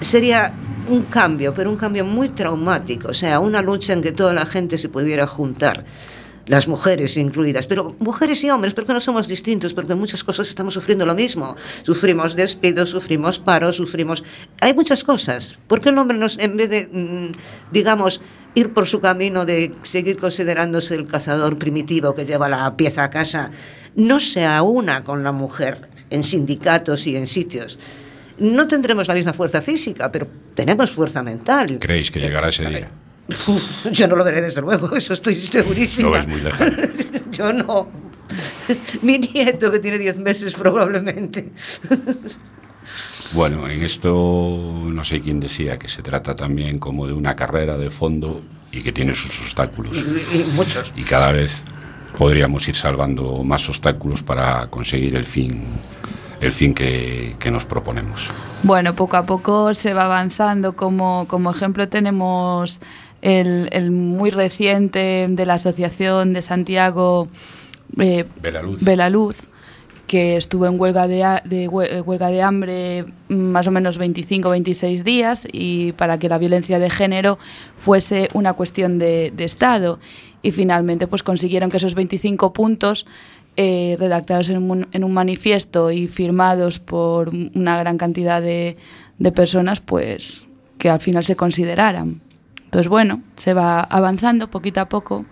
[0.00, 0.52] Sería
[0.88, 4.46] un cambio, pero un cambio muy traumático, o sea, una lucha en que toda la
[4.46, 5.84] gente se pudiera juntar
[6.46, 10.48] las mujeres incluidas, pero mujeres y hombres, porque no somos distintos, porque en muchas cosas
[10.48, 11.56] estamos sufriendo lo mismo.
[11.82, 14.24] Sufrimos despidos, sufrimos paros, sufrimos...
[14.60, 15.58] Hay muchas cosas.
[15.66, 17.32] ¿Por qué el hombre, nos, en vez de, mm,
[17.72, 18.20] digamos,
[18.54, 23.10] ir por su camino de seguir considerándose el cazador primitivo que lleva la pieza a
[23.10, 23.50] casa,
[23.96, 27.78] no se aúna con la mujer en sindicatos y en sitios?
[28.38, 31.78] No tendremos la misma fuerza física, pero tenemos fuerza mental.
[31.80, 32.90] ¿Creéis que llegará ese día?
[33.28, 36.08] Uf, yo no lo veré desde luego, eso estoy segurísima.
[36.08, 36.76] Lo ves muy lejano.
[37.32, 37.88] yo no.
[39.02, 41.52] Mi nieto que tiene 10 meses probablemente.
[43.32, 47.76] Bueno, en esto no sé quién decía que se trata también como de una carrera
[47.76, 49.96] de fondo y que tiene sus obstáculos.
[49.96, 50.92] Y, y muchos.
[50.96, 51.64] Y cada vez
[52.16, 55.64] podríamos ir salvando más obstáculos para conseguir el fin,
[56.40, 58.28] el fin que, que nos proponemos.
[58.62, 60.74] Bueno, poco a poco se va avanzando.
[60.74, 62.80] Como, como ejemplo tenemos
[63.26, 67.26] el, el muy reciente de la Asociación de Santiago
[67.98, 68.84] eh, Belaluz.
[68.84, 69.36] Belaluz,
[70.06, 75.02] que estuvo en huelga de, de eh, huelga de hambre más o menos 25 26
[75.02, 77.36] días y para que la violencia de género
[77.74, 79.98] fuese una cuestión de, de Estado.
[80.42, 83.06] Y finalmente pues consiguieron que esos 25 puntos
[83.56, 88.76] eh, redactados en un, en un manifiesto y firmados por una gran cantidad de,
[89.18, 90.44] de personas, pues
[90.78, 92.20] que al final se consideraran.
[92.76, 95.24] Entonces, bueno, se va avanzando poquito a poco,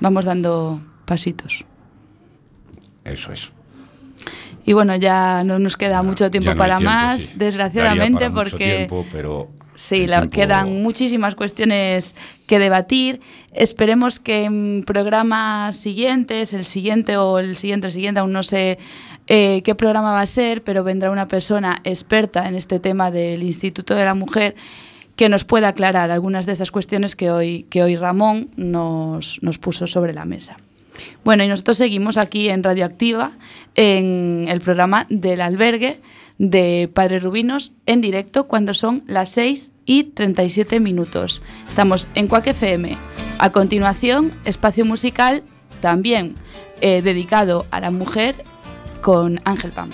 [0.00, 1.64] vamos dando pasitos.
[3.04, 3.50] Eso es.
[4.66, 7.32] Y bueno, ya no nos queda mucho tiempo no para tiempo, más, sí.
[7.36, 12.16] desgraciadamente, para mucho porque tiempo, pero sí, la- tiempo- quedan muchísimas cuestiones
[12.48, 13.20] que debatir.
[13.52, 18.80] Esperemos que en programas siguientes, el siguiente o el siguiente, el siguiente, aún no sé
[19.28, 23.44] eh, qué programa va a ser, pero vendrá una persona experta en este tema del
[23.44, 24.56] Instituto de la Mujer
[25.18, 29.58] que nos pueda aclarar algunas de esas cuestiones que hoy, que hoy Ramón nos, nos
[29.58, 30.56] puso sobre la mesa.
[31.24, 33.32] Bueno, y nosotros seguimos aquí en Radioactiva,
[33.74, 36.00] en el programa del albergue
[36.38, 41.42] de Padre Rubinos, en directo cuando son las 6 y 37 minutos.
[41.68, 42.96] Estamos en Cuac FM.
[43.40, 45.42] A continuación, espacio musical
[45.80, 46.36] también
[46.80, 48.36] eh, dedicado a la mujer
[49.02, 49.90] con Ángel Pam.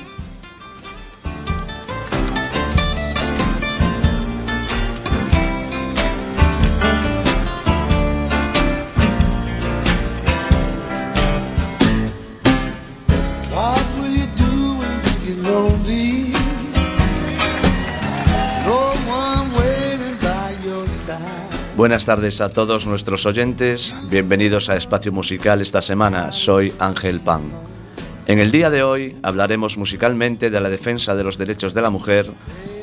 [21.77, 27.51] Buenas tardes a todos nuestros oyentes, bienvenidos a Espacio Musical esta semana, soy Ángel Pan.
[28.29, 31.91] En el día de hoy hablaremos musicalmente de la defensa de los derechos de la
[31.91, 32.33] mujer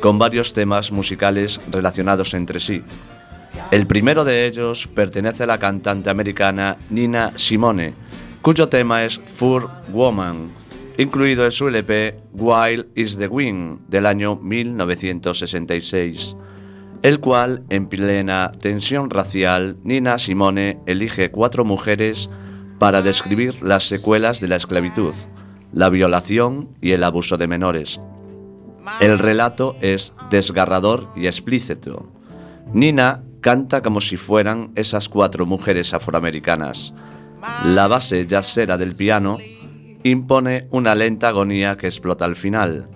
[0.01, 2.83] con varios temas musicales relacionados entre sí.
[3.71, 7.93] El primero de ellos pertenece a la cantante americana Nina Simone,
[8.41, 10.49] cuyo tema es Fur Woman,
[10.97, 16.35] incluido en su LP Wild is the Wind del año 1966
[17.01, 22.29] el cual, en plena tensión racial, Nina Simone elige cuatro mujeres
[22.77, 25.13] para describir las secuelas de la esclavitud,
[25.73, 27.99] la violación y el abuso de menores.
[28.99, 32.11] El relato es desgarrador y explícito.
[32.73, 36.93] Nina canta como si fueran esas cuatro mujeres afroamericanas.
[37.65, 39.37] La base jazzera del piano
[40.03, 42.87] impone una lenta agonía que explota al final.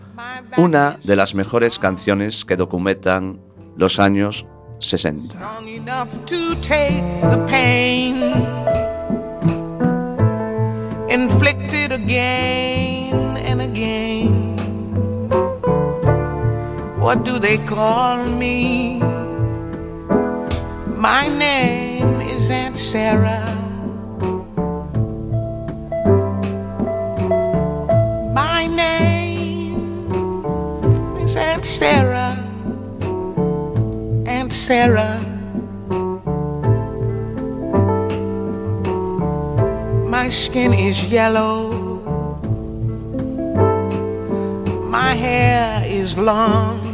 [0.58, 3.40] Una de las mejores canciones que documentan
[3.76, 4.46] los años
[4.80, 5.38] 60.
[5.38, 8.22] strong enough to take the pain
[11.10, 14.56] inflicted again and again.
[17.00, 19.00] What do they call me?
[20.98, 23.56] My name is Aunt Sarah.
[31.66, 32.05] Sarah.
[34.66, 35.22] Sarah.
[40.10, 41.70] My skin is yellow.
[44.90, 46.85] My hair is long.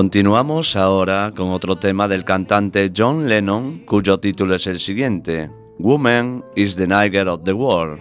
[0.00, 6.42] Continuamos ahora con otro tema del cantante John Lennon, cuyo título es el siguiente, Woman
[6.56, 8.00] is the Niger of the World,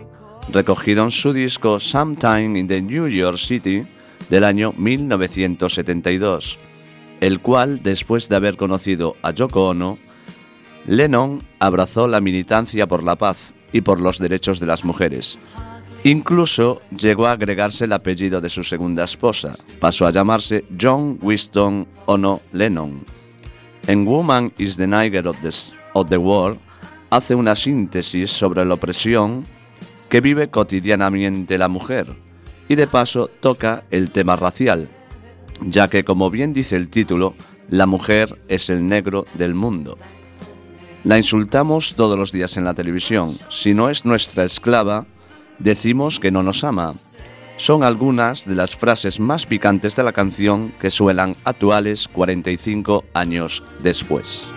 [0.53, 3.83] recogido en su disco Sometime in the New York City
[4.29, 6.57] del año 1972,
[7.19, 9.97] el cual, después de haber conocido a Yoko Ono,
[10.87, 15.37] Lennon abrazó la militancia por la paz y por los derechos de las mujeres.
[16.03, 19.53] Incluso llegó a agregarse el apellido de su segunda esposa.
[19.79, 23.03] Pasó a llamarse John Winston Ono Lennon.
[23.87, 25.49] En Woman is the Niger of the,
[25.93, 26.59] of the World
[27.09, 29.45] hace una síntesis sobre la opresión
[30.09, 32.15] que vive cotidianamente la mujer
[32.67, 34.87] y de paso toca el tema racial,
[35.61, 37.35] ya que como bien dice el título,
[37.69, 39.97] la mujer es el negro del mundo.
[41.03, 43.37] La insultamos todos los días en la televisión.
[43.49, 45.05] Si no es nuestra esclava,
[45.59, 46.93] decimos que no nos ama.
[47.57, 53.63] Son algunas de las frases más picantes de la canción que suelan actuales 45 años
[53.83, 54.47] después.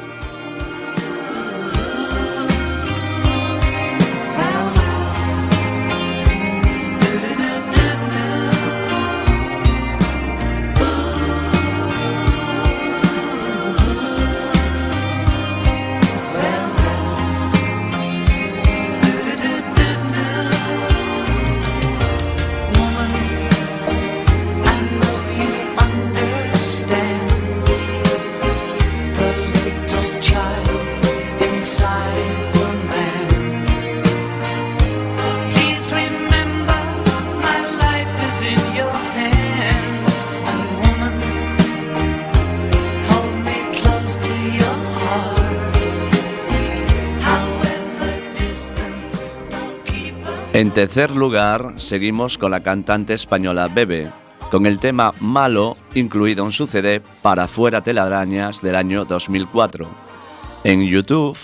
[50.72, 54.08] Tercer lugar, seguimos con la cantante española Bebe,
[54.50, 59.86] con el tema Malo incluido en su CD Para fuera telarañas del año 2004.
[60.64, 61.36] En YouTube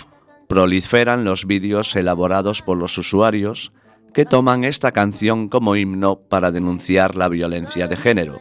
[0.49, 3.73] proliferan los vídeos elaborados por los usuarios
[4.15, 8.41] que toman esta canción como himno para denunciar la violencia de género.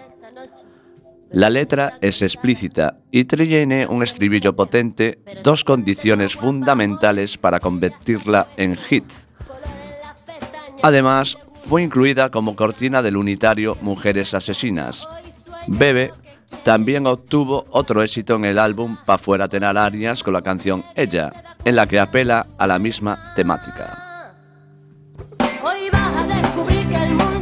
[1.30, 8.78] La letra es explícita y tiene un estribillo potente, dos condiciones fundamentales para convertirla en
[8.78, 9.04] hit.
[10.84, 15.07] Además, fue incluida como cortina del unitario Mujeres Asesinas.
[15.67, 16.11] Bebe
[16.63, 21.32] también obtuvo otro éxito en el álbum Pa' fuera Tenararias con la canción Ella,
[21.65, 24.34] en la que apela a la misma temática.
[25.63, 27.37] Hoy vas a descubrir que el mundo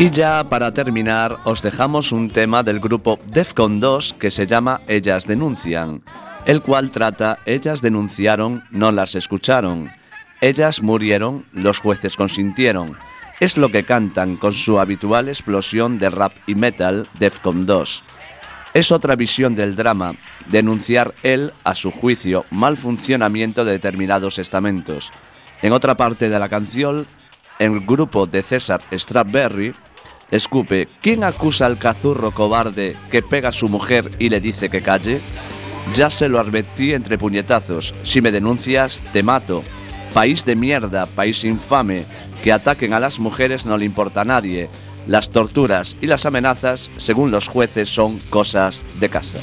[0.00, 4.80] Y ya para terminar, os dejamos un tema del grupo Defcon 2 que se llama
[4.88, 6.02] Ellas Denuncian,
[6.46, 9.90] el cual trata Ellas denunciaron, no las escucharon.
[10.40, 12.96] Ellas murieron, los jueces consintieron.
[13.40, 18.02] Es lo que cantan con su habitual explosión de rap y metal Defcon 2.
[18.72, 20.14] Es otra visión del drama,
[20.46, 25.12] denunciar él, a su juicio, mal funcionamiento de determinados estamentos.
[25.60, 27.06] En otra parte de la canción,
[27.58, 29.74] el grupo de César Strawberry
[30.30, 34.82] escupe ¿Quién acusa al cazurro cobarde que pega a su mujer y le dice que
[34.82, 35.20] calle?
[35.94, 39.62] Ya se lo advertí entre puñetazos, si me denuncias te mato.
[40.14, 42.04] País de mierda, país infame,
[42.42, 44.68] que ataquen a las mujeres no le importa a nadie.
[45.06, 49.40] Las torturas y las amenazas, según los jueces, son cosas de casa.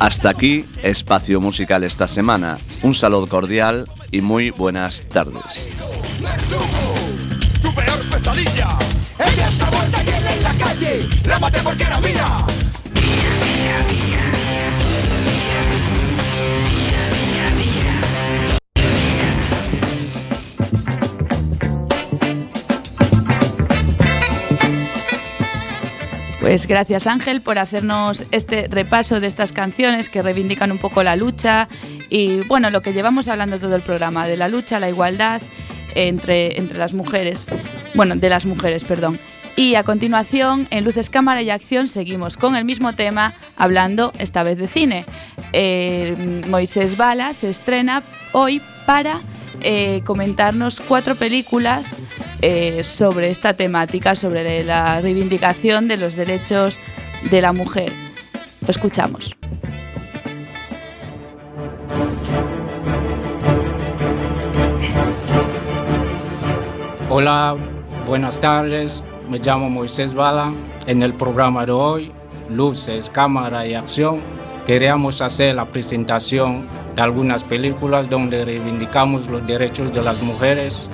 [0.00, 2.56] Hasta aquí, espacio musical esta semana.
[2.82, 5.68] Un saludo cordial y muy buenas tardes.
[9.18, 11.08] Ella está muerta y él en la calle.
[11.26, 12.46] La maté porque era mía.
[26.50, 31.14] Pues gracias Ángel por hacernos este repaso de estas canciones que reivindican un poco la
[31.14, 31.68] lucha
[32.08, 35.40] y bueno, lo que llevamos hablando todo el programa, de la lucha, la igualdad
[35.94, 37.46] entre, entre las mujeres,
[37.94, 39.20] bueno, de las mujeres, perdón.
[39.54, 44.42] Y a continuación, en Luces, Cámara y Acción, seguimos con el mismo tema, hablando esta
[44.42, 45.06] vez de cine.
[45.52, 49.20] Eh, Moisés Bala se estrena hoy para
[49.60, 51.96] eh, comentarnos cuatro películas
[52.42, 56.78] eh, sobre esta temática, sobre la reivindicación de los derechos
[57.30, 57.92] de la mujer.
[58.62, 59.36] Lo escuchamos.
[67.12, 67.56] Hola,
[68.06, 69.02] buenas tardes.
[69.28, 70.52] Me llamo Moisés Bala.
[70.86, 72.12] En el programa de hoy,
[72.48, 74.20] Luces, Cámara y Acción,
[74.66, 80.88] queríamos hacer la presentación de algunas películas donde reivindicamos los derechos de las mujeres.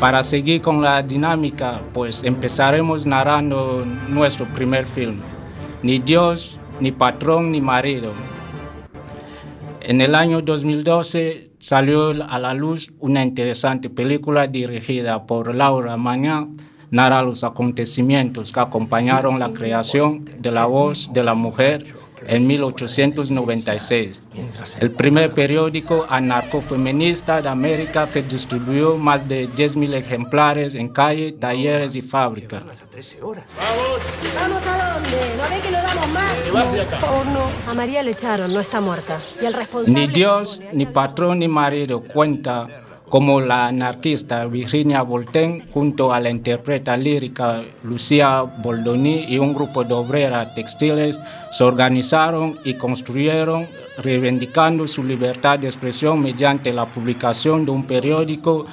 [0.00, 5.20] Para seguir con la dinámica, pues empezaremos narrando nuestro primer film,
[5.82, 8.12] Ni Dios, ni patrón, ni marido.
[9.80, 16.56] En el año 2012 salió a la luz una interesante película dirigida por Laura Mañán,
[16.94, 21.82] narra los acontecimientos que acompañaron la creación de la voz de la mujer
[22.28, 24.24] en 1896,
[24.78, 31.96] el primer periódico anarcofeminista de América que distribuyó más de 10.000 ejemplares en calle, talleres
[31.96, 32.62] y fábricas.
[32.62, 32.78] ¿Vamos
[34.64, 35.16] a dónde?
[35.36, 36.32] ¿No ve que no damos más?
[37.02, 37.42] Oh, no.
[37.70, 39.18] A María le echaron, no está muerta.
[39.42, 40.00] Y al responsable...
[40.00, 42.68] Ni Dios, ni patrón, ni marido cuenta
[43.14, 49.84] como la anarquista Virginia Voltaire junto a la interpreta lírica Lucía Boldoni y un grupo
[49.84, 51.20] de obreras textiles
[51.52, 58.66] se organizaron y construyeron reivindicando su libertad de expresión mediante la publicación de un periódico,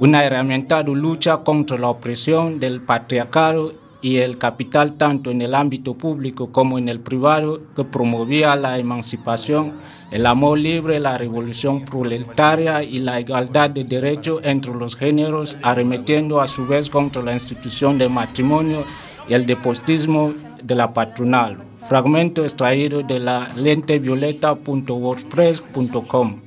[0.00, 5.54] una herramienta de lucha contra la opresión del patriarcado y el capital tanto en el
[5.54, 9.72] ámbito público como en el privado que promovía la emancipación,
[10.10, 16.40] el amor libre, la revolución proletaria y la igualdad de derechos entre los géneros, arremetiendo
[16.40, 18.84] a su vez contra la institución del matrimonio
[19.28, 20.32] y el deportismo
[20.62, 21.58] de la patronal.
[21.88, 26.40] Fragmento extraído de la lentevioleta.wordpress.com.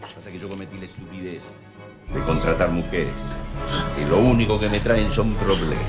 [0.00, 1.42] Pasa que yo cometí la estupidez
[2.12, 3.14] de contratar mujeres.
[4.00, 5.84] Y lo único que me traen son problemas.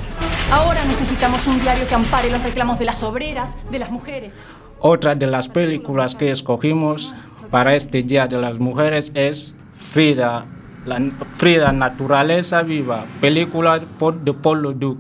[0.52, 4.42] Ahora necesitamos un diario que ampare los reclamos de las obreras, de las mujeres.
[4.80, 7.14] Otra de las películas que escogimos
[7.52, 10.46] para este Día de las Mujeres es Frida,
[10.86, 11.00] la,
[11.34, 14.98] Frida Naturaleza Viva, película por, de Paul Leduc.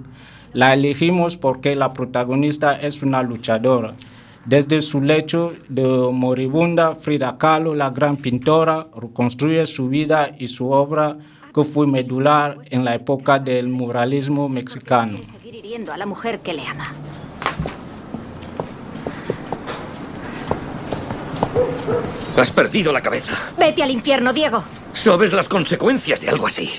[0.54, 3.94] La elegimos porque la protagonista es una luchadora.
[4.46, 10.72] Desde su lecho de moribunda, Frida Kahlo, la gran pintora, reconstruye su vida y su
[10.72, 11.18] obra
[11.54, 15.18] que fue medular en la época del muralismo mexicano.
[15.32, 16.94] Seguir hiriendo a la mujer que le ama.
[22.38, 23.34] Has perdido la cabeza.
[23.58, 24.64] Vete al infierno, Diego.
[24.94, 26.72] ¿Sabes las consecuencias de algo así?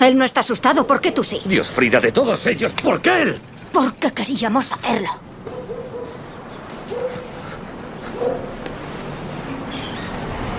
[0.00, 1.40] Él no está asustado, ¿por qué tú sí?
[1.44, 3.40] Dios Frida de todos ellos, ¿por qué él?
[3.72, 5.08] Porque queríamos hacerlo.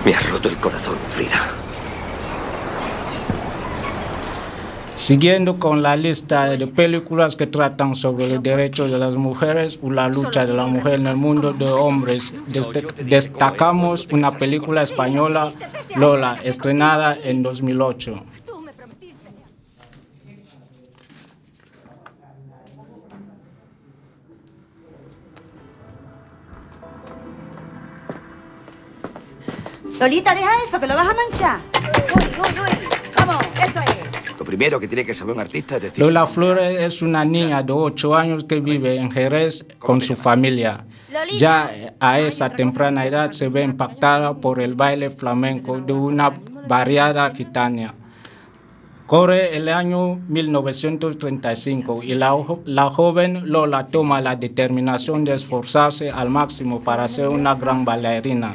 [0.04, 1.67] Me has roto el corazón, Frida.
[5.08, 9.90] Siguiendo con la lista de películas que tratan sobre los derechos de las mujeres o
[9.90, 15.48] la lucha de la mujer en el mundo de hombres, dest- destacamos una película española,
[15.96, 18.22] Lola, estrenada en 2008.
[30.00, 31.60] Lolita, deja eso, que lo vas a manchar.
[32.14, 32.88] Uy, uy, uy.
[33.16, 33.97] Vamos, eso es.
[34.38, 36.04] Lo primero que tiene que saber un artista es decir...
[36.04, 40.86] Lola Flores es una niña de 8 años que vive en Jerez con su familia.
[41.36, 46.32] Ya a esa temprana edad se ve impactada por el baile flamenco de una
[46.68, 47.94] barriada gitana.
[49.06, 52.36] Corre el año 1935 y la,
[52.66, 58.54] la joven Lola toma la determinación de esforzarse al máximo para ser una gran bailarina.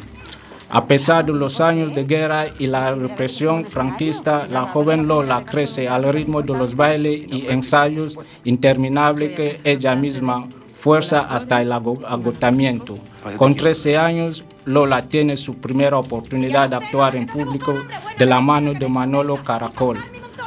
[0.75, 5.87] A pesar de los años de guerra y la represión franquista, la joven Lola crece
[5.87, 10.45] al ritmo de los bailes y ensayos interminables que ella misma
[10.75, 12.97] fuerza hasta el ago- agotamiento.
[13.37, 17.75] Con 13 años, Lola tiene su primera oportunidad de actuar en público
[18.17, 19.97] de la mano de Manolo Caracol.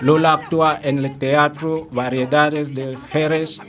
[0.01, 3.61] Lola actúa en el Teatro Variedades de Jerez,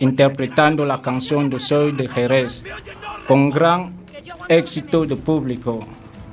[0.00, 2.64] interpretando la canción de Soy de Jerez,
[3.28, 4.01] con gran
[4.48, 5.80] éxito de público.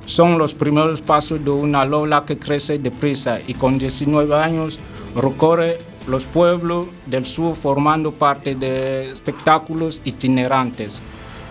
[0.04, 4.80] Son los primeros pasos de una Lola que crece deprisa y con 19 años
[5.14, 11.00] recorre los pueblos del sur formando parte de espectáculos itinerantes.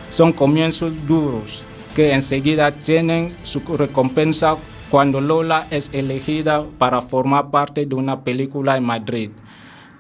[0.10, 1.64] Son comienzos duros
[1.96, 4.58] que enseguida tienen su recompensa
[4.90, 9.30] cuando Lola es elegida para formar parte de una película en Madrid.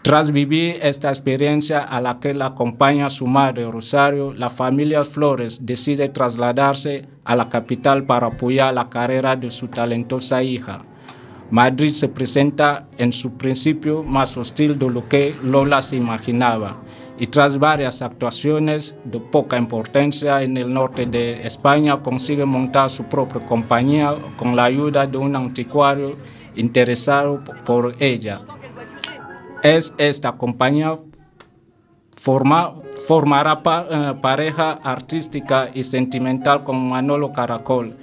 [0.01, 5.65] Tras vivir esta experiencia a la que la acompaña su madre Rosario, la familia Flores
[5.65, 10.83] decide trasladarse a la capital para apoyar la carrera de su talentosa hija.
[11.51, 16.77] Madrid se presenta en su principio más hostil de lo que Lola se imaginaba
[17.17, 23.03] y tras varias actuaciones de poca importancia en el norte de España consigue montar su
[23.03, 26.15] propia compañía con la ayuda de un anticuario
[26.55, 28.41] interesado por ella.
[29.63, 30.97] Es esta compañía
[32.17, 32.73] forma-
[33.07, 37.95] formará eh, pareja artística y sentimental con Manolo Caracol,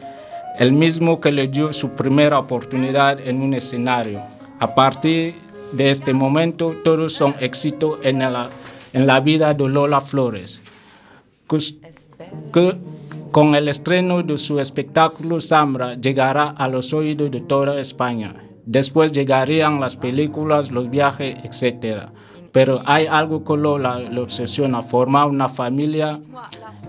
[0.58, 4.20] el mismo que le dio su primera oportunidad en un escenario.
[4.58, 5.34] A partir
[5.72, 8.48] de este momento, todos son éxitos en la,
[8.92, 10.60] en la vida de Lola Flores,
[12.52, 12.76] que-
[13.32, 18.34] con el estreno de su espectáculo Zambra llegará a los oídos de toda España.
[18.66, 22.08] Después llegarían las películas, los viajes, etc.
[22.50, 26.18] Pero hay algo que Lola le obsesiona, formar una familia,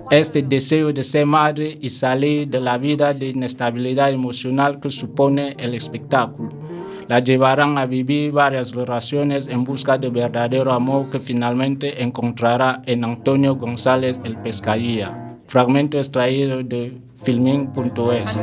[0.09, 5.55] este deseo de ser madre y salir de la vida de inestabilidad emocional que supone
[5.59, 6.49] el espectáculo.
[7.07, 13.05] La llevarán a vivir varias relaciones en busca de verdadero amor que finalmente encontrará en
[13.05, 15.37] Antonio González el Pescadilla.
[15.47, 18.41] Fragmento extraído de filming.es.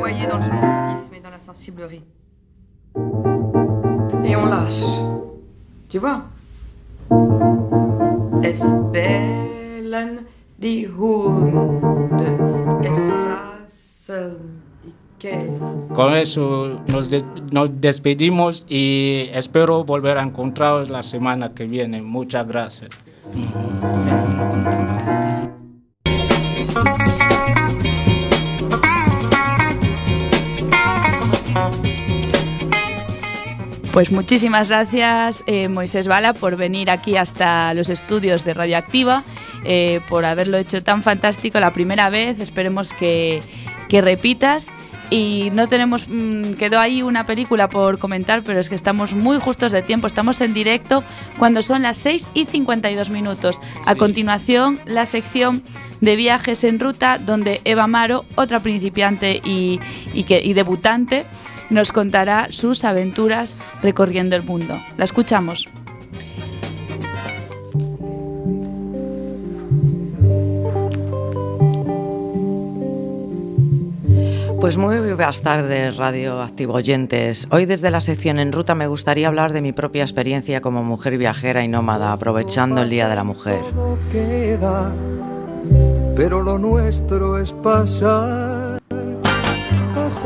[4.23, 4.85] et on lâche.
[5.89, 6.23] Tu vois
[8.43, 10.19] Es bellen
[10.57, 12.37] die Hunde,
[12.83, 14.63] es rasseln.
[15.95, 22.01] Con eso nos, de- nos despedimos y espero volver a encontraros la semana que viene.
[22.03, 22.89] Muchas gracias.
[33.95, 39.23] Pues muchísimas gracias, eh, Moisés Bala, por venir aquí hasta los estudios de Radioactiva,
[39.63, 42.41] eh, por haberlo hecho tan fantástico la primera vez.
[42.41, 43.41] Esperemos que,
[43.87, 44.67] que repitas.
[45.11, 49.37] Y no tenemos, mm, quedó ahí una película por comentar, pero es que estamos muy
[49.37, 50.07] justos de tiempo.
[50.07, 51.01] Estamos en directo
[51.39, 53.61] cuando son las 6 y 52 minutos.
[53.85, 55.63] A continuación, la sección
[56.01, 59.79] de viajes en ruta, donde Eva Amaro, otra principiante y,
[60.13, 61.25] y que, y debutante,
[61.69, 64.81] nos contará sus aventuras recorriendo el mundo.
[64.97, 65.67] La escuchamos.
[74.65, 77.47] Pues muy buenas tardes, Radio Activo oyentes.
[77.51, 81.19] Hoy desde la sección En Ruta me gustaría hablar de mi propia experiencia como mujer
[81.19, 83.59] viajera y nómada, aprovechando el Día de la Mujer.
[84.11, 84.91] queda,
[86.15, 88.64] pero lo nuestro es pasar.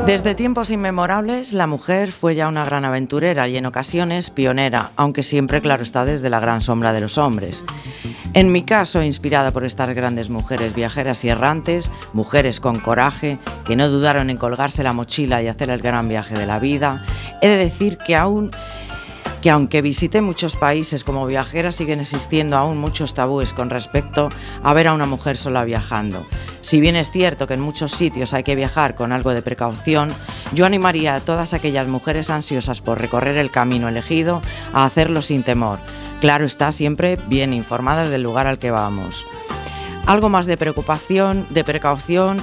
[0.06, 5.22] Desde tiempos inmemorables, la mujer fue ya una gran aventurera y en ocasiones pionera, aunque
[5.22, 7.64] siempre, claro está, desde la gran sombra de los hombres.
[8.34, 13.76] En mi caso, inspirada por estas grandes mujeres viajeras y errantes, mujeres con coraje, que
[13.76, 17.04] no dudaron en colgarse la mochila y hacer el gran viaje de la vida,
[17.42, 18.52] he de decir que aún
[19.42, 24.30] que aunque visité muchos países como viajera, siguen existiendo aún muchos tabúes con respecto
[24.64, 26.26] a ver a una mujer sola viajando.
[26.62, 30.14] Si bien es cierto que en muchos sitios hay que viajar con algo de precaución,
[30.54, 34.42] yo animaría a todas aquellas mujeres ansiosas por recorrer el camino elegido
[34.74, 35.80] a hacerlo sin temor.
[36.20, 39.26] Claro está, siempre bien informadas del lugar al que vamos.
[40.06, 42.42] Algo más de preocupación, de precaución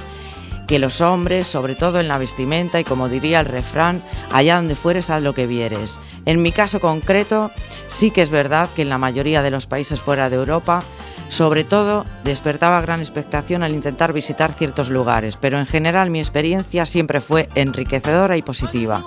[0.67, 4.75] que los hombres, sobre todo en la vestimenta y como diría el refrán, allá donde
[4.75, 5.99] fueres haz lo que vieres.
[6.25, 7.51] En mi caso concreto,
[7.87, 10.83] sí que es verdad que en la mayoría de los países fuera de Europa,
[11.29, 16.85] sobre todo, despertaba gran expectación al intentar visitar ciertos lugares, pero en general mi experiencia
[16.85, 19.05] siempre fue enriquecedora y positiva.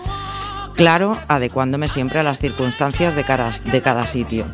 [0.75, 4.47] Claro, adecuándome siempre a las circunstancias de, caras- de cada sitio.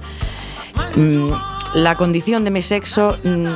[0.97, 1.31] Mm,
[1.75, 3.47] la condición de mi sexo, mm,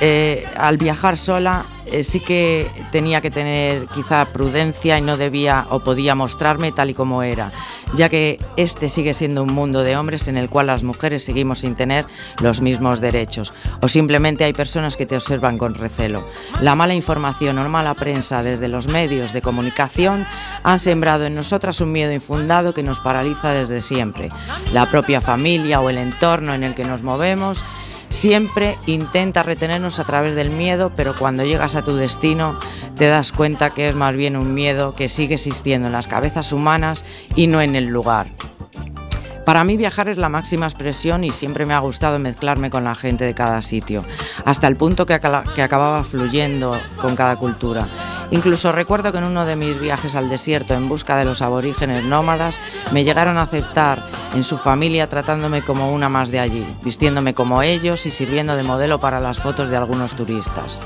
[0.00, 5.66] eh, al viajar sola, eh, sí que tenía que tener quizá prudencia y no debía
[5.70, 7.52] o podía mostrarme tal y como era,
[7.94, 11.60] ya que este sigue siendo un mundo de hombres en el cual las mujeres seguimos
[11.60, 12.04] sin tener
[12.40, 16.26] los mismos derechos, o simplemente hay personas que te observan con recelo.
[16.60, 20.26] La mala información o mala prensa desde los medios de comunicación
[20.62, 24.28] han sembrado en nosotras un miedo infundado que nos paraliza desde siempre.
[24.72, 27.64] La propia familia o el entorno en el que nos movemos
[28.10, 32.58] Siempre intenta retenernos a través del miedo, pero cuando llegas a tu destino
[32.96, 36.52] te das cuenta que es más bien un miedo que sigue existiendo en las cabezas
[36.52, 37.04] humanas
[37.36, 38.26] y no en el lugar.
[39.46, 42.94] Para mí viajar es la máxima expresión y siempre me ha gustado mezclarme con la
[42.94, 44.04] gente de cada sitio,
[44.44, 47.88] hasta el punto que, acababa fluyendo con cada cultura.
[48.30, 52.04] Incluso recuerdo que en uno de mis viajes al desierto en busca de los aborígenes
[52.04, 52.60] nómadas
[52.92, 57.62] me llegaron a aceptar en su familia tratándome como una más de allí, vistiéndome como
[57.62, 60.78] ellos y sirviendo de modelo para las fotos de algunos turistas.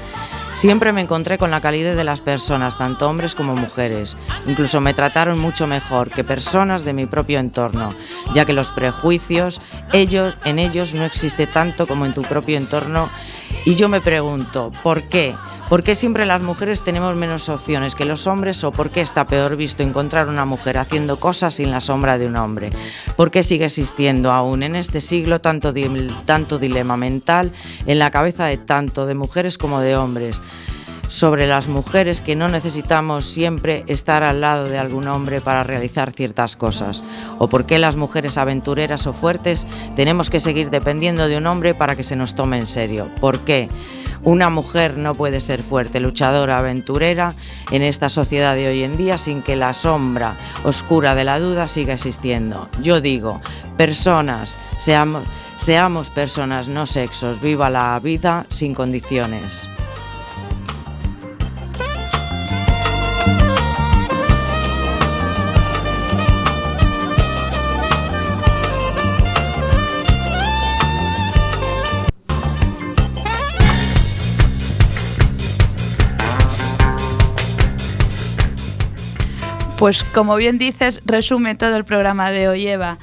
[0.55, 4.17] Siempre me encontré con la calidez de las personas, tanto hombres como mujeres.
[4.47, 7.93] Incluso me trataron mucho mejor que personas de mi propio entorno,
[8.35, 9.61] ya que los prejuicios,
[9.93, 13.11] ellos, en ellos no existe tanto como en tu propio entorno.
[13.65, 15.35] Y yo me pregunto, ¿por qué?
[15.69, 19.27] ¿Por qué siempre las mujeres tenemos menos opciones que los hombres o por qué está
[19.27, 22.71] peor visto encontrar una mujer haciendo cosas sin la sombra de un hombre?
[23.17, 25.75] ¿Por qué sigue existiendo aún en este siglo tanto,
[26.25, 27.53] tanto dilema mental
[27.87, 30.41] en la cabeza de tanto de mujeres como de hombres?
[31.09, 36.13] Sobre las mujeres que no necesitamos siempre estar al lado de algún hombre para realizar
[36.13, 37.03] ciertas cosas,
[37.39, 41.75] o por qué las mujeres aventureras o fuertes tenemos que seguir dependiendo de un hombre
[41.75, 43.69] para que se nos tome en serio, por qué
[44.25, 47.35] una mujer no puede ser fuerte, luchadora, aventurera
[47.71, 50.35] en esta sociedad de hoy en día sin que la sombra
[50.65, 52.69] oscura de la duda siga existiendo.
[52.81, 53.43] Yo digo,
[53.77, 55.25] personas, seamos,
[55.59, 59.69] seamos personas, no sexos, viva la vida sin condiciones.
[79.79, 82.99] Pues como bien dices, resume todo el programa de hoy, Eva.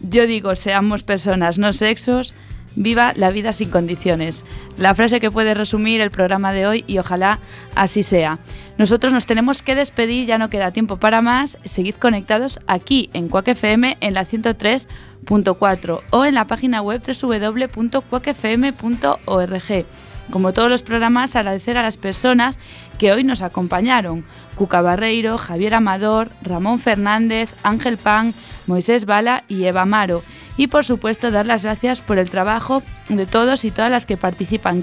[0.00, 2.34] Yo digo, seamos personas, no sexos,
[2.74, 4.44] viva la vida sin condiciones.
[4.76, 7.38] La frase que puede resumir el programa de hoy y ojalá
[7.74, 8.40] así sea.
[8.76, 11.58] Nosotros nos tenemos que despedir, ya no queda tiempo para más.
[11.64, 19.86] Seguid conectados aquí en Quack FM en la 103.4 o en la página web www.quackfm.org.
[20.30, 22.58] Como todos los programas, agradecer a las personas
[22.98, 24.24] que hoy nos acompañaron.
[24.56, 28.34] Cuca Barreiro, Javier Amador, Ramón Fernández, Ángel Pan,
[28.66, 30.22] Moisés Bala y Eva Maro.
[30.56, 34.16] Y por supuesto dar las gracias por el trabajo de todos y todas las que
[34.16, 34.74] participan